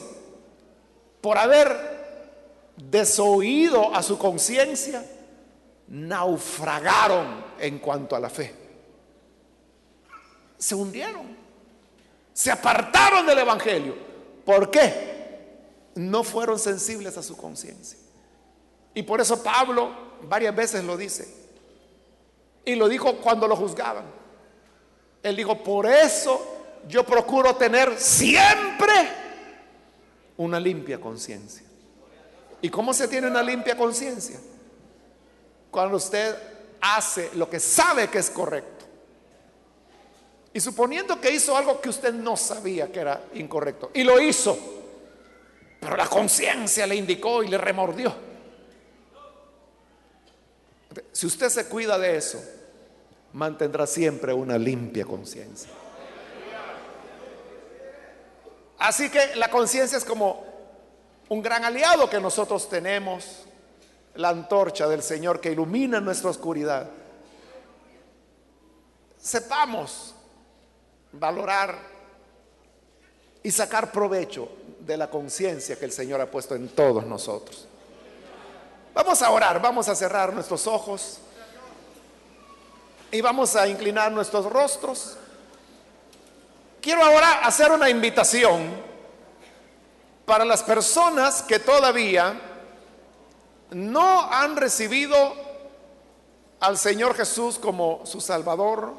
por 1.20 1.38
haber 1.38 1.92
desoído 2.78 3.94
a 3.94 4.04
su 4.04 4.18
conciencia, 4.18 5.06
naufragaron 5.88 7.44
en 7.60 7.80
cuanto 7.80 8.16
a 8.16 8.20
la 8.20 8.30
fe. 8.30 8.54
Se 10.58 10.76
hundieron, 10.76 11.36
se 12.34 12.52
apartaron 12.52 13.26
del 13.26 13.40
Evangelio. 13.40 13.96
¿Por 14.46 14.70
qué? 14.70 15.12
No 15.96 16.24
fueron 16.24 16.58
sensibles 16.58 17.18
a 17.18 17.24
su 17.24 17.36
conciencia. 17.36 18.01
Y 18.94 19.04
por 19.04 19.22
eso 19.22 19.42
Pablo 19.42 19.92
varias 20.24 20.56
veces 20.56 20.84
lo 20.84 20.98
dice. 20.98 21.28
Y 22.66 22.76
lo 22.76 22.88
dijo 22.88 23.18
cuando 23.18 23.48
lo 23.48 23.56
juzgaban. 23.56 24.06
Él 25.24 25.36
dijo, 25.36 25.64
por 25.64 25.86
eso 25.86 26.62
yo 26.88 27.06
procuro 27.06 27.56
tener 27.56 27.98
siempre 28.00 28.94
una 30.38 30.60
limpia 30.60 31.00
conciencia. 31.00 31.66
¿Y 32.62 32.70
cómo 32.70 32.94
se 32.94 33.08
tiene 33.08 33.28
una 33.28 33.42
limpia 33.42 33.76
conciencia? 33.76 34.40
Cuando 35.70 35.98
usted 35.98 36.36
hace 36.82 37.32
lo 37.36 37.50
que 37.50 37.60
sabe 37.60 38.10
que 38.10 38.20
es 38.20 38.30
correcto. 38.30 38.86
Y 40.54 40.60
suponiendo 40.60 41.20
que 41.22 41.32
hizo 41.32 41.56
algo 41.56 41.80
que 41.80 41.90
usted 41.90 42.14
no 42.14 42.36
sabía 42.36 42.92
que 42.92 43.00
era 43.00 43.24
incorrecto. 43.36 43.92
Y 43.94 44.04
lo 44.04 44.20
hizo. 44.20 44.58
Pero 45.80 45.96
la 45.96 46.08
conciencia 46.08 46.86
le 46.86 46.96
indicó 46.96 47.42
y 47.42 47.48
le 47.48 47.58
remordió. 47.58 48.14
Si 51.12 51.28
usted 51.28 51.50
se 51.50 51.66
cuida 51.66 51.98
de 51.98 52.18
eso, 52.18 52.42
mantendrá 53.34 53.86
siempre 53.86 54.34
una 54.34 54.58
limpia 54.58 55.06
conciencia. 55.06 55.70
Así 58.80 59.10
que 59.10 59.36
la 59.36 59.50
conciencia 59.50 59.98
es 59.98 60.06
como 60.06 60.44
un 61.30 61.42
gran 61.42 61.64
aliado 61.64 62.10
que 62.10 62.20
nosotros 62.20 62.68
tenemos, 62.68 63.46
la 64.16 64.30
antorcha 64.30 64.88
del 64.88 65.04
Señor 65.04 65.40
que 65.40 65.52
ilumina 65.52 66.02
nuestra 66.02 66.30
oscuridad. 66.30 66.90
Sepamos 69.18 70.16
valorar 71.14 71.78
y 73.44 73.52
sacar 73.52 73.92
provecho 73.92 74.50
de 74.80 74.98
la 74.98 75.10
conciencia 75.10 75.78
que 75.78 75.86
el 75.86 75.92
Señor 75.92 76.20
ha 76.22 76.30
puesto 76.30 76.56
en 76.56 76.70
todos 76.70 77.06
nosotros. 77.06 77.68
Vamos 78.94 79.22
a 79.22 79.32
orar, 79.32 79.62
vamos 79.62 79.88
a 79.88 79.96
cerrar 79.96 80.34
nuestros 80.34 80.68
ojos 80.68 81.20
y 83.10 83.22
vamos 83.22 83.56
a 83.56 83.68
inclinar 83.68 84.12
nuestros 84.12 84.46
rostros. 84.46 85.18
Quiero 86.82 87.04
ahora 87.04 87.46
hacer 87.46 87.72
una 87.72 87.90
invitación 87.90 88.70
para 90.26 90.44
las 90.44 90.62
personas 90.64 91.42
que 91.42 91.60
todavía 91.60 92.40
no 93.70 94.30
han 94.32 94.58
recibido 94.58 95.36
al 96.60 96.78
Señor 96.78 97.16
Jesús 97.16 97.58
como 97.58 98.06
su 98.06 98.20
Salvador. 98.20 98.94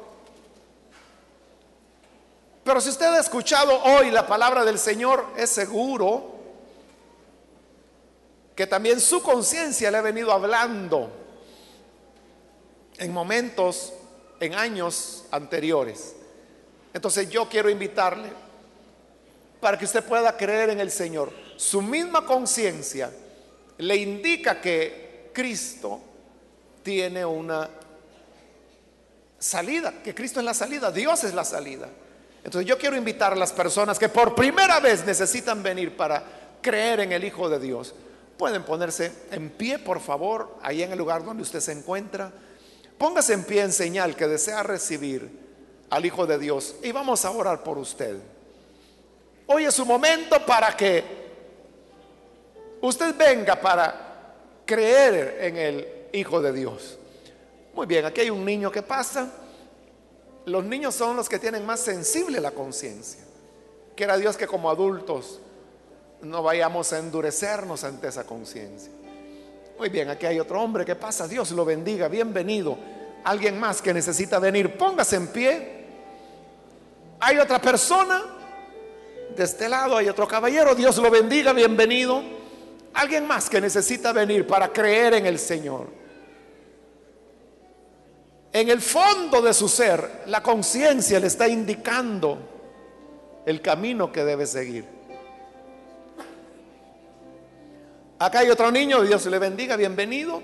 Pero 2.63 2.81
si 2.81 2.89
usted 2.89 3.05
ha 3.07 3.19
escuchado 3.19 3.79
hoy 3.83 4.09
la 4.09 4.25
palabra 4.25 4.65
del 4.65 4.79
Señor, 4.79 5.25
es 5.37 5.51
seguro 5.51 6.32
que 8.55 8.67
también 8.67 8.99
su 8.99 9.21
conciencia 9.21 9.89
le 9.89 9.97
ha 9.97 10.01
venido 10.01 10.31
hablando 10.31 11.11
en 12.97 13.11
momentos, 13.11 13.93
en 14.39 14.53
años 14.53 15.25
anteriores. 15.31 16.15
Entonces 16.93 17.29
yo 17.29 17.49
quiero 17.49 17.69
invitarle 17.69 18.31
para 19.59 19.77
que 19.77 19.85
usted 19.85 20.03
pueda 20.03 20.35
creer 20.37 20.69
en 20.69 20.79
el 20.79 20.91
Señor. 20.91 21.31
Su 21.55 21.81
misma 21.81 22.25
conciencia 22.25 23.11
le 23.77 23.95
indica 23.95 24.61
que 24.61 25.31
Cristo 25.33 25.99
tiene 26.83 27.25
una 27.25 27.69
salida, 29.39 30.03
que 30.03 30.13
Cristo 30.13 30.39
es 30.39 30.45
la 30.45 30.53
salida, 30.53 30.91
Dios 30.91 31.23
es 31.23 31.33
la 31.33 31.43
salida. 31.43 31.89
Entonces 32.43 32.67
yo 32.67 32.77
quiero 32.77 32.95
invitar 32.95 33.33
a 33.33 33.35
las 33.35 33.53
personas 33.53 33.97
que 33.97 34.09
por 34.09 34.35
primera 34.35 34.79
vez 34.79 35.05
necesitan 35.05 35.63
venir 35.63 35.95
para 35.95 36.23
creer 36.61 36.99
en 36.99 37.11
el 37.13 37.23
Hijo 37.23 37.49
de 37.49 37.59
Dios. 37.59 37.95
Pueden 38.37 38.63
ponerse 38.63 39.11
en 39.31 39.49
pie, 39.51 39.79
por 39.79 39.99
favor, 39.99 40.57
ahí 40.61 40.81
en 40.81 40.91
el 40.91 40.97
lugar 40.97 41.23
donde 41.23 41.43
usted 41.43 41.59
se 41.59 41.71
encuentra. 41.71 42.31
Póngase 42.97 43.33
en 43.33 43.43
pie 43.43 43.61
en 43.61 43.71
señal 43.71 44.15
que 44.15 44.27
desea 44.27 44.63
recibir 44.63 45.29
al 45.89 46.05
Hijo 46.05 46.25
de 46.25 46.39
Dios 46.39 46.75
y 46.81 46.91
vamos 46.91 47.23
a 47.25 47.31
orar 47.31 47.63
por 47.63 47.77
usted. 47.77 48.17
Hoy 49.45 49.65
es 49.65 49.73
su 49.73 49.85
momento 49.85 50.43
para 50.45 50.75
que 50.75 51.03
usted 52.81 53.15
venga 53.15 53.59
para 53.59 54.35
creer 54.65 55.37
en 55.41 55.57
el 55.57 55.87
Hijo 56.13 56.41
de 56.41 56.53
Dios. 56.53 56.97
Muy 57.73 57.85
bien, 57.85 58.05
aquí 58.05 58.21
hay 58.21 58.29
un 58.29 58.45
niño 58.45 58.71
que 58.71 58.81
pasa. 58.81 59.31
Los 60.45 60.63
niños 60.63 60.95
son 60.95 61.15
los 61.15 61.29
que 61.29 61.39
tienen 61.39 61.65
más 61.65 61.79
sensible 61.79 62.39
la 62.39 62.51
conciencia. 62.51 63.23
Quiera 63.95 64.17
Dios 64.17 64.37
que 64.37 64.47
como 64.47 64.69
adultos 64.69 65.39
no 66.23 66.41
vayamos 66.43 66.91
a 66.93 66.99
endurecernos 66.99 67.83
ante 67.83 68.07
esa 68.07 68.23
conciencia. 68.23 68.91
Muy 69.77 69.89
bien, 69.89 70.09
aquí 70.09 70.25
hay 70.25 70.39
otro 70.39 70.61
hombre 70.61 70.85
que 70.85 70.95
pasa. 70.95 71.27
Dios 71.27 71.51
lo 71.51 71.65
bendiga, 71.65 72.07
bienvenido. 72.07 72.77
Alguien 73.23 73.59
más 73.59 73.81
que 73.81 73.93
necesita 73.93 74.39
venir, 74.39 74.77
póngase 74.77 75.15
en 75.15 75.27
pie. 75.27 75.85
Hay 77.19 77.37
otra 77.37 77.59
persona. 77.59 78.23
De 79.35 79.43
este 79.43 79.67
lado 79.67 79.97
hay 79.97 80.09
otro 80.09 80.27
caballero. 80.27 80.75
Dios 80.75 80.97
lo 80.97 81.09
bendiga, 81.09 81.53
bienvenido. 81.53 82.21
Alguien 82.93 83.25
más 83.25 83.49
que 83.49 83.59
necesita 83.59 84.11
venir 84.13 84.45
para 84.45 84.71
creer 84.71 85.15
en 85.15 85.25
el 85.25 85.39
Señor 85.39 86.03
en 88.53 88.69
el 88.69 88.81
fondo 88.81 89.41
de 89.41 89.51
su 89.51 89.67
ser, 89.67 90.21
la 90.27 90.43
conciencia 90.43 91.19
le 91.19 91.25
está 91.25 91.47
indicando 91.47 92.37
el 93.47 93.61
camino 93.63 94.11
que 94.11 94.23
debe 94.23 94.45
seguir. 94.45 94.85
Acá 98.23 98.39
hay 98.39 98.49
otro 98.49 98.71
niño, 98.71 99.01
Dios 99.01 99.25
le 99.25 99.37
bendiga, 99.37 99.75
bienvenido. 99.75 100.41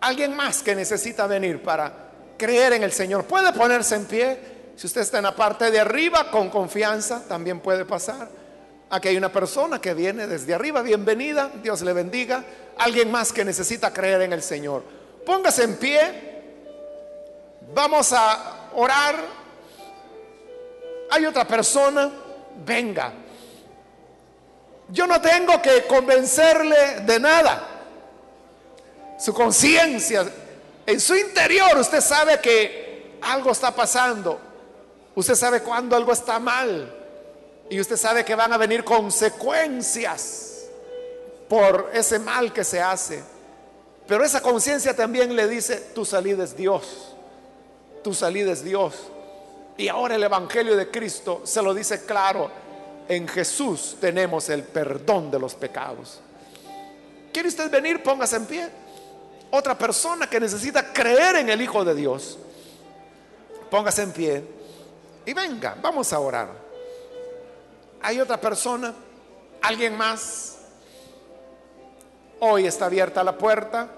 Alguien 0.00 0.36
más 0.36 0.62
que 0.62 0.76
necesita 0.76 1.26
venir 1.26 1.60
para 1.60 1.92
creer 2.38 2.74
en 2.74 2.84
el 2.84 2.92
Señor. 2.92 3.24
Puede 3.24 3.52
ponerse 3.52 3.96
en 3.96 4.04
pie. 4.04 4.38
Si 4.76 4.86
usted 4.86 5.00
está 5.00 5.16
en 5.16 5.24
la 5.24 5.34
parte 5.34 5.72
de 5.72 5.80
arriba, 5.80 6.30
con 6.30 6.50
confianza, 6.50 7.24
también 7.26 7.58
puede 7.58 7.84
pasar. 7.84 8.28
Aquí 8.90 9.08
hay 9.08 9.16
una 9.16 9.32
persona 9.32 9.80
que 9.80 9.92
viene 9.92 10.28
desde 10.28 10.54
arriba, 10.54 10.82
bienvenida, 10.82 11.50
Dios 11.60 11.82
le 11.82 11.92
bendiga. 11.92 12.44
Alguien 12.78 13.10
más 13.10 13.32
que 13.32 13.44
necesita 13.44 13.92
creer 13.92 14.22
en 14.22 14.32
el 14.32 14.42
Señor. 14.42 14.84
Póngase 15.26 15.64
en 15.64 15.76
pie 15.76 16.34
Vamos 17.74 18.12
a 18.12 18.68
orar. 18.74 19.16
Hay 21.10 21.26
otra 21.26 21.44
persona, 21.44 22.08
venga. 22.64 23.23
Yo 24.94 25.06
no 25.06 25.20
tengo 25.20 25.60
que 25.60 25.86
convencerle 25.86 27.00
de 27.00 27.18
nada. 27.18 27.68
Su 29.18 29.34
conciencia, 29.34 30.24
en 30.86 31.00
su 31.00 31.16
interior, 31.16 31.76
usted 31.78 32.00
sabe 32.00 32.40
que 32.40 33.18
algo 33.20 33.50
está 33.50 33.74
pasando. 33.74 34.38
Usted 35.16 35.34
sabe 35.34 35.60
cuando 35.62 35.96
algo 35.96 36.12
está 36.12 36.38
mal. 36.38 36.94
Y 37.68 37.80
usted 37.80 37.96
sabe 37.96 38.24
que 38.24 38.34
van 38.34 38.52
a 38.52 38.56
venir 38.56 38.84
consecuencias 38.84 40.66
por 41.48 41.90
ese 41.92 42.18
mal 42.18 42.52
que 42.52 42.62
se 42.62 42.80
hace. 42.80 43.22
Pero 44.06 44.24
esa 44.24 44.40
conciencia 44.40 44.94
también 44.94 45.34
le 45.34 45.48
dice, 45.48 45.76
tu 45.94 46.04
salida 46.04 46.44
es 46.44 46.56
Dios 46.56 47.14
tu 48.04 48.14
salida 48.14 48.52
es 48.52 48.62
Dios. 48.62 48.94
Y 49.76 49.88
ahora 49.88 50.14
el 50.14 50.22
Evangelio 50.22 50.76
de 50.76 50.88
Cristo 50.88 51.40
se 51.42 51.60
lo 51.60 51.74
dice 51.74 52.04
claro. 52.04 52.48
En 53.08 53.28
Jesús 53.28 53.96
tenemos 54.00 54.48
el 54.48 54.62
perdón 54.62 55.30
de 55.30 55.38
los 55.38 55.54
pecados. 55.54 56.20
¿Quiere 57.32 57.48
usted 57.48 57.70
venir? 57.70 58.02
Póngase 58.02 58.36
en 58.36 58.46
pie. 58.46 58.68
Otra 59.50 59.76
persona 59.76 60.28
que 60.28 60.40
necesita 60.40 60.92
creer 60.92 61.36
en 61.36 61.48
el 61.50 61.60
Hijo 61.60 61.84
de 61.84 61.94
Dios. 61.94 62.38
Póngase 63.70 64.02
en 64.02 64.12
pie. 64.12 64.44
Y 65.26 65.32
venga, 65.32 65.76
vamos 65.80 66.12
a 66.12 66.18
orar. 66.18 66.48
Hay 68.02 68.20
otra 68.20 68.40
persona, 68.40 68.94
alguien 69.62 69.96
más. 69.96 70.58
Hoy 72.40 72.66
está 72.66 72.86
abierta 72.86 73.24
la 73.24 73.36
puerta. 73.36 73.88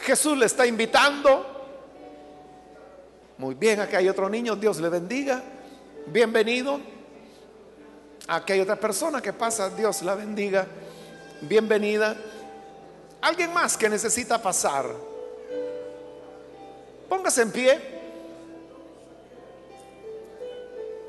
Jesús 0.00 0.36
le 0.36 0.46
está 0.46 0.66
invitando. 0.66 1.46
Muy 3.38 3.54
bien, 3.54 3.80
aquí 3.80 3.96
hay 3.96 4.08
otro 4.08 4.28
niño, 4.28 4.54
Dios 4.56 4.78
le 4.80 4.88
bendiga. 4.88 5.42
Bienvenido. 6.06 6.99
Aquí 8.32 8.52
hay 8.52 8.60
otra 8.60 8.76
persona 8.76 9.20
que 9.20 9.32
pasa, 9.32 9.70
Dios 9.70 10.02
la 10.02 10.14
bendiga. 10.14 10.64
Bienvenida. 11.40 12.16
Alguien 13.22 13.52
más 13.52 13.76
que 13.76 13.88
necesita 13.88 14.40
pasar. 14.40 14.86
Póngase 17.08 17.42
en 17.42 17.50
pie. 17.50 17.80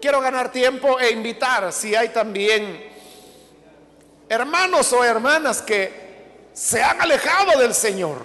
Quiero 0.02 0.20
ganar 0.20 0.52
tiempo 0.52 1.00
e 1.00 1.12
invitar 1.12 1.72
si 1.72 1.94
hay 1.94 2.10
también 2.10 2.90
hermanos 4.28 4.92
o 4.92 5.04
hermanas 5.04 5.62
que 5.62 6.50
se 6.54 6.82
han 6.82 7.02
alejado 7.02 7.60
del 7.60 7.76
Señor, 7.76 8.18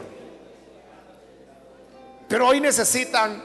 pero 2.28 2.49
hoy 2.49 2.62
necesitan 2.62 3.42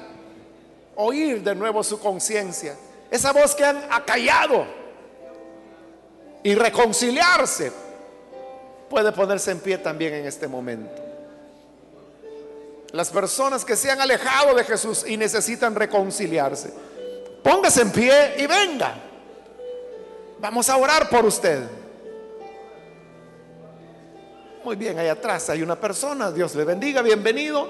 oír 0.96 1.44
de 1.44 1.54
nuevo 1.56 1.84
su 1.84 2.00
conciencia. 2.00 2.78
Esa 3.10 3.34
voz 3.34 3.54
que 3.54 3.66
han 3.66 3.86
acallado 3.92 4.81
y 6.44 6.56
reconciliarse 6.56 7.72
puede 8.90 9.12
ponerse 9.12 9.52
en 9.52 9.60
pie 9.60 9.78
también 9.78 10.14
en 10.14 10.26
este 10.26 10.48
momento. 10.48 10.92
Las 12.92 13.10
personas 13.10 13.64
que 13.64 13.78
se 13.78 13.90
han 13.90 14.02
alejado 14.02 14.54
de 14.54 14.66
Jesús 14.66 15.06
y 15.08 15.16
necesitan 15.16 15.76
reconciliarse, 15.76 16.74
póngase 17.42 17.84
en 17.84 17.92
pie 17.92 18.36
y 18.38 18.48
venga. 18.48 18.96
Vamos 20.40 20.70
a 20.70 20.78
orar 20.78 21.08
por 21.10 21.26
usted. 21.26 21.62
Muy 24.64 24.76
bien, 24.76 25.00
ahí 25.00 25.08
atrás 25.08 25.50
hay 25.50 25.62
una 25.62 25.80
persona, 25.80 26.32
Dios 26.32 26.54
le 26.56 26.66
bendiga, 26.66 27.02
bienvenido. 27.02 27.70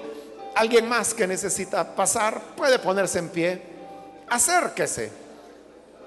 Alguien 0.56 0.90
más 0.90 1.14
que 1.14 1.28
necesita 1.28 1.96
pasar 1.96 2.42
puede 2.56 2.80
ponerse 2.80 3.20
en 3.20 3.30
pie. 3.30 3.62
Acérquese. 4.28 5.12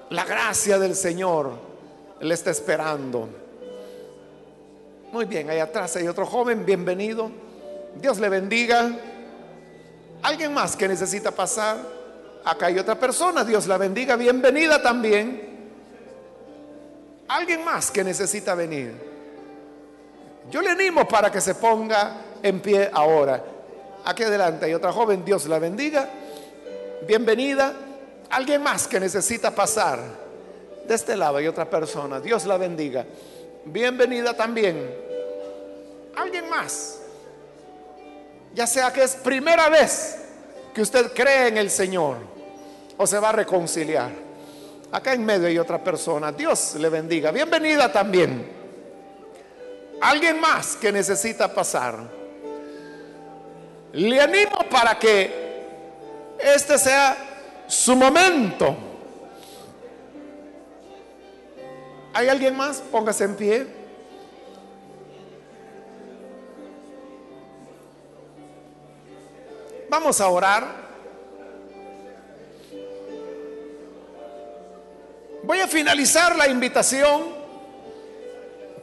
La 0.09 0.23
gracia 0.25 0.77
del 0.77 0.95
Señor 0.95 1.74
le 2.19 2.33
está 2.33 2.51
esperando. 2.51 3.29
Muy 5.11 5.25
bien, 5.25 5.49
ahí 5.49 5.59
atrás 5.59 5.95
hay 5.95 6.07
otro 6.07 6.25
joven, 6.25 6.65
bienvenido. 6.65 7.31
Dios 7.95 8.19
le 8.19 8.29
bendiga. 8.29 8.91
¿Alguien 10.21 10.53
más 10.53 10.75
que 10.75 10.87
necesita 10.87 11.31
pasar? 11.31 11.77
Acá 12.43 12.67
hay 12.67 12.77
otra 12.77 12.95
persona, 12.99 13.43
Dios 13.43 13.67
la 13.67 13.77
bendiga, 13.77 14.15
bienvenida 14.15 14.81
también. 14.81 15.55
¿Alguien 17.27 17.63
más 17.63 17.89
que 17.89 18.03
necesita 18.03 18.53
venir? 18.55 18.93
Yo 20.51 20.61
le 20.61 20.69
animo 20.69 21.07
para 21.07 21.31
que 21.31 21.41
se 21.41 21.55
ponga 21.55 22.17
en 22.43 22.59
pie 22.59 22.89
ahora. 22.93 23.43
Aquí 24.05 24.23
adelante 24.23 24.65
hay 24.65 24.73
otra 24.73 24.91
joven, 24.91 25.25
Dios 25.25 25.47
la 25.47 25.57
bendiga. 25.57 26.07
Bienvenida. 27.07 27.73
¿Alguien 28.29 28.61
más 28.61 28.87
que 28.87 28.99
necesita 28.99 29.53
pasar? 29.53 30.24
De 30.87 30.93
este 30.93 31.17
lado 31.17 31.37
hay 31.37 31.47
otra 31.47 31.69
persona, 31.69 32.19
Dios 32.19 32.45
la 32.45 32.57
bendiga. 32.57 33.05
Bienvenida 33.65 34.35
también. 34.35 34.95
¿Alguien 36.15 36.49
más? 36.49 36.99
Ya 38.53 38.67
sea 38.67 38.93
que 38.93 39.03
es 39.03 39.15
primera 39.15 39.67
vez 39.69 40.17
que 40.73 40.81
usted 40.81 41.11
cree 41.13 41.47
en 41.47 41.57
el 41.57 41.71
Señor 41.71 42.17
o 42.97 43.07
se 43.07 43.19
va 43.19 43.29
a 43.29 43.31
reconciliar. 43.31 44.11
Acá 44.91 45.13
en 45.13 45.25
medio 45.25 45.47
hay 45.47 45.57
otra 45.57 45.83
persona. 45.83 46.31
Dios 46.31 46.75
le 46.75 46.89
bendiga. 46.89 47.31
Bienvenida 47.31 47.91
también. 47.91 48.47
Alguien 50.01 50.39
más 50.39 50.75
que 50.75 50.91
necesita 50.91 51.53
pasar. 51.53 51.97
Le 53.93 54.21
animo 54.21 54.59
para 54.69 54.99
que 54.99 55.63
este 56.39 56.77
sea 56.77 57.17
su 57.67 57.95
momento. 57.95 58.84
¿Hay 62.15 62.29
alguien 62.29 62.55
más? 62.55 62.77
Póngase 62.77 63.25
en 63.25 63.35
pie. 63.35 63.67
Vamos 69.89 70.21
a 70.21 70.29
orar. 70.29 70.65
Voy 75.43 75.59
a 75.59 75.67
finalizar 75.67 76.37
la 76.37 76.47
invitación, 76.47 77.35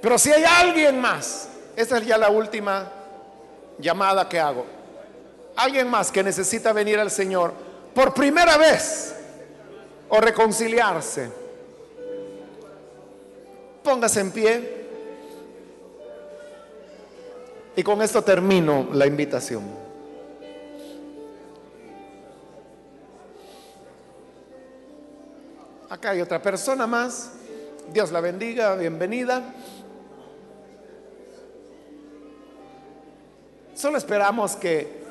pero 0.03 0.19
si 0.19 0.31
hay 0.31 0.45
alguien 0.45 1.01
más, 1.01 1.49
esta 1.75 1.97
es 1.97 2.07
ya 2.07 2.19
la 2.19 2.29
última 2.29 2.93
llamada 3.79 4.29
que 4.29 4.39
hago. 4.39 4.67
Alguien 5.57 5.89
más 5.89 6.13
que 6.13 6.23
necesita 6.23 6.75
venir 6.75 7.01
al 7.01 7.11
Señor 7.11 7.55
por 7.95 8.13
primera 8.13 8.59
vez 8.59 9.15
o 10.11 10.21
reconciliarse. 10.21 11.42
Póngase 13.83 14.21
en 14.21 14.31
pie. 14.31 14.83
Y 17.75 17.83
con 17.83 18.03
esto 18.03 18.23
termino 18.23 18.89
la 18.93 19.07
invitación. 19.07 19.65
Acá 25.89 26.11
hay 26.11 26.21
otra 26.21 26.41
persona 26.41 26.87
más. 26.87 27.33
Dios 27.93 28.13
la 28.13 28.21
bendiga, 28.21 28.75
bienvenida. 28.77 29.43
Solo 33.75 33.99
esperamos 33.99 34.55
que 34.57 35.03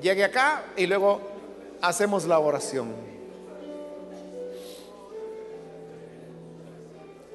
llegue 0.00 0.24
acá 0.24 0.64
y 0.76 0.86
luego 0.86 1.20
hacemos 1.80 2.24
la 2.24 2.38
oración. 2.38 3.13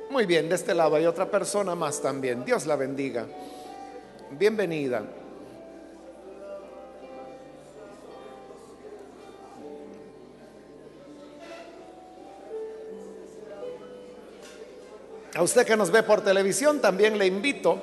Muy 0.09 0.25
bien, 0.25 0.49
de 0.49 0.55
este 0.55 0.73
lado 0.73 0.95
hay 0.95 1.05
otra 1.05 1.29
persona 1.29 1.75
más 1.75 2.01
también. 2.01 2.43
Dios 2.43 2.65
la 2.65 2.75
bendiga. 2.75 3.27
Bienvenida. 4.31 5.03
A 15.35 15.43
usted 15.43 15.65
que 15.65 15.77
nos 15.77 15.91
ve 15.91 16.01
por 16.01 16.21
televisión, 16.21 16.81
también 16.81 17.17
le 17.17 17.27
invito 17.27 17.79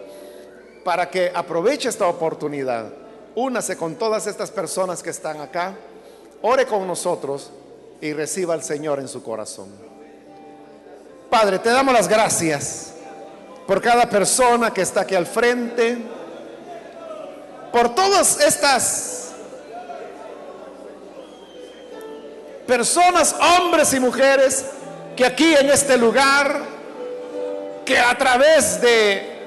para 0.84 1.08
que 1.08 1.30
aproveche 1.32 1.88
esta 1.88 2.08
oportunidad. 2.08 2.92
Únase 3.36 3.76
con 3.76 3.94
todas 3.94 4.26
estas 4.26 4.50
personas 4.50 5.00
que 5.00 5.10
están 5.10 5.40
acá, 5.40 5.76
ore 6.42 6.66
con 6.66 6.86
nosotros 6.88 7.52
y 8.00 8.12
reciba 8.12 8.52
al 8.52 8.64
Señor 8.64 8.98
en 8.98 9.06
su 9.06 9.22
corazón. 9.22 9.95
Padre, 11.38 11.58
te 11.58 11.68
damos 11.68 11.92
las 11.92 12.08
gracias 12.08 12.94
por 13.66 13.82
cada 13.82 14.08
persona 14.08 14.72
que 14.72 14.80
está 14.80 15.02
aquí 15.02 15.14
al 15.14 15.26
frente, 15.26 15.98
por 17.70 17.94
todas 17.94 18.40
estas 18.40 19.32
personas, 22.66 23.36
hombres 23.58 23.92
y 23.92 24.00
mujeres, 24.00 24.64
que 25.14 25.26
aquí 25.26 25.54
en 25.54 25.68
este 25.68 25.98
lugar 25.98 26.58
que 27.84 27.98
a 27.98 28.16
través 28.16 28.80
de 28.80 29.38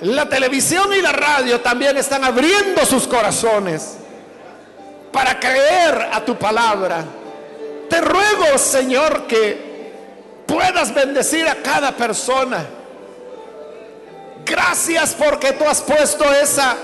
la 0.00 0.26
televisión 0.26 0.90
y 0.94 1.02
la 1.02 1.12
radio 1.12 1.60
también 1.60 1.98
están 1.98 2.24
abriendo 2.24 2.86
sus 2.86 3.06
corazones 3.06 3.96
para 5.12 5.38
creer 5.38 6.08
a 6.14 6.24
tu 6.24 6.34
palabra. 6.38 7.04
Te 7.90 8.00
ruego, 8.00 8.56
Señor, 8.56 9.26
que 9.26 9.65
puedas 10.56 10.94
bendecir 10.94 11.46
a 11.46 11.56
cada 11.56 11.92
persona. 11.92 12.64
Gracias 14.42 15.14
porque 15.14 15.52
tú 15.52 15.64
has 15.64 15.82
puesto 15.82 16.24
esa 16.32 16.76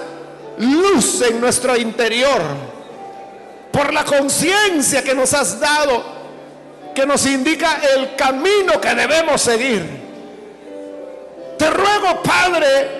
luz 0.58 1.22
en 1.22 1.40
nuestro 1.40 1.74
interior, 1.74 2.42
por 3.70 3.94
la 3.94 4.04
conciencia 4.04 5.02
que 5.02 5.14
nos 5.14 5.32
has 5.32 5.58
dado, 5.58 6.04
que 6.94 7.06
nos 7.06 7.24
indica 7.24 7.80
el 7.96 8.14
camino 8.14 8.78
que 8.78 8.94
debemos 8.94 9.40
seguir. 9.40 9.82
Te 11.56 11.70
ruego, 11.70 12.22
Padre, 12.22 12.90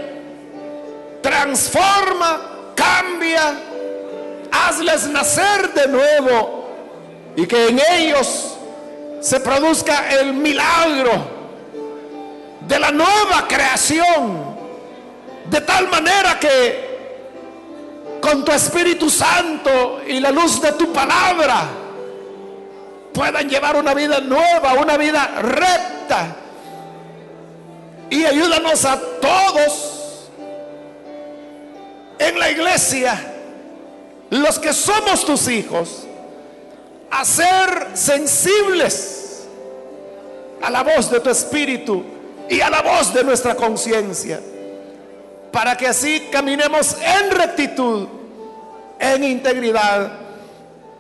transforma, 1.21 2.73
cambia, 2.75 3.61
hazles 4.51 5.07
nacer 5.09 5.75
de 5.75 5.89
nuevo 5.89 6.67
y 7.37 7.47
que 7.47 7.69
en 7.69 7.79
ellos 7.91 8.57
se 9.23 9.39
produzca 9.39 10.13
el 10.19 10.35
milagro 10.35 11.13
de 12.67 12.79
la 12.79 12.91
nueva 12.91 13.47
creación, 13.49 14.57
de 15.49 15.61
tal 15.61 15.89
manera 15.89 16.39
que 16.41 18.19
con 18.21 18.45
tu 18.45 18.51
Espíritu 18.51 19.09
Santo 19.09 20.01
y 20.07 20.19
la 20.19 20.33
luz 20.33 20.61
de 20.61 20.73
tu 20.73 20.93
palabra 20.93 21.69
puedan 23.15 23.49
llevar 23.49 23.77
una 23.77 23.95
vida 23.95 24.21
nueva, 24.21 24.75
una 24.75 24.97
vida 24.97 25.41
recta. 25.41 26.37
Y 28.11 28.25
ayúdanos 28.25 28.85
a 28.85 29.01
todos 29.21 30.31
en 32.19 32.39
la 32.41 32.51
iglesia, 32.51 33.35
los 34.31 34.59
que 34.59 34.73
somos 34.73 35.25
tus 35.25 35.47
hijos, 35.49 36.07
a 37.13 37.25
ser 37.27 37.91
sensibles 37.93 39.47
a 40.63 40.71
la 40.71 40.83
voz 40.83 41.11
de 41.11 41.21
tu 41.21 41.29
espíritu 41.29 42.03
y 42.49 42.61
a 42.61 42.71
la 42.71 42.81
voz 42.81 43.13
de 43.13 43.23
nuestra 43.23 43.55
conciencia, 43.55 44.41
para 45.53 45.77
que 45.77 45.87
así 45.87 46.29
caminemos 46.33 46.97
en 47.01 47.31
rectitud, 47.31 48.09
en 48.99 49.25
integridad 49.25 50.21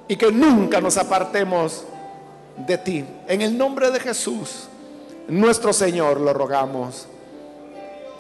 y 0.07 0.17
que 0.17 0.31
nunca 0.31 0.81
nos 0.83 0.99
apartemos 0.99 1.85
de 2.59 2.77
ti. 2.77 3.05
En 3.27 3.41
el 3.41 3.57
nombre 3.57 3.91
de 3.91 3.99
Jesús 3.99 4.69
nuestro 5.29 5.73
Señor 5.73 6.21
lo 6.21 6.35
rogamos. 6.35 7.07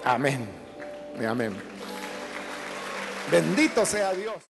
Amén. 0.02 0.48
Amén. 1.28 1.54
Bendito 3.30 3.84
sea 3.84 4.12
Dios. 4.14 4.51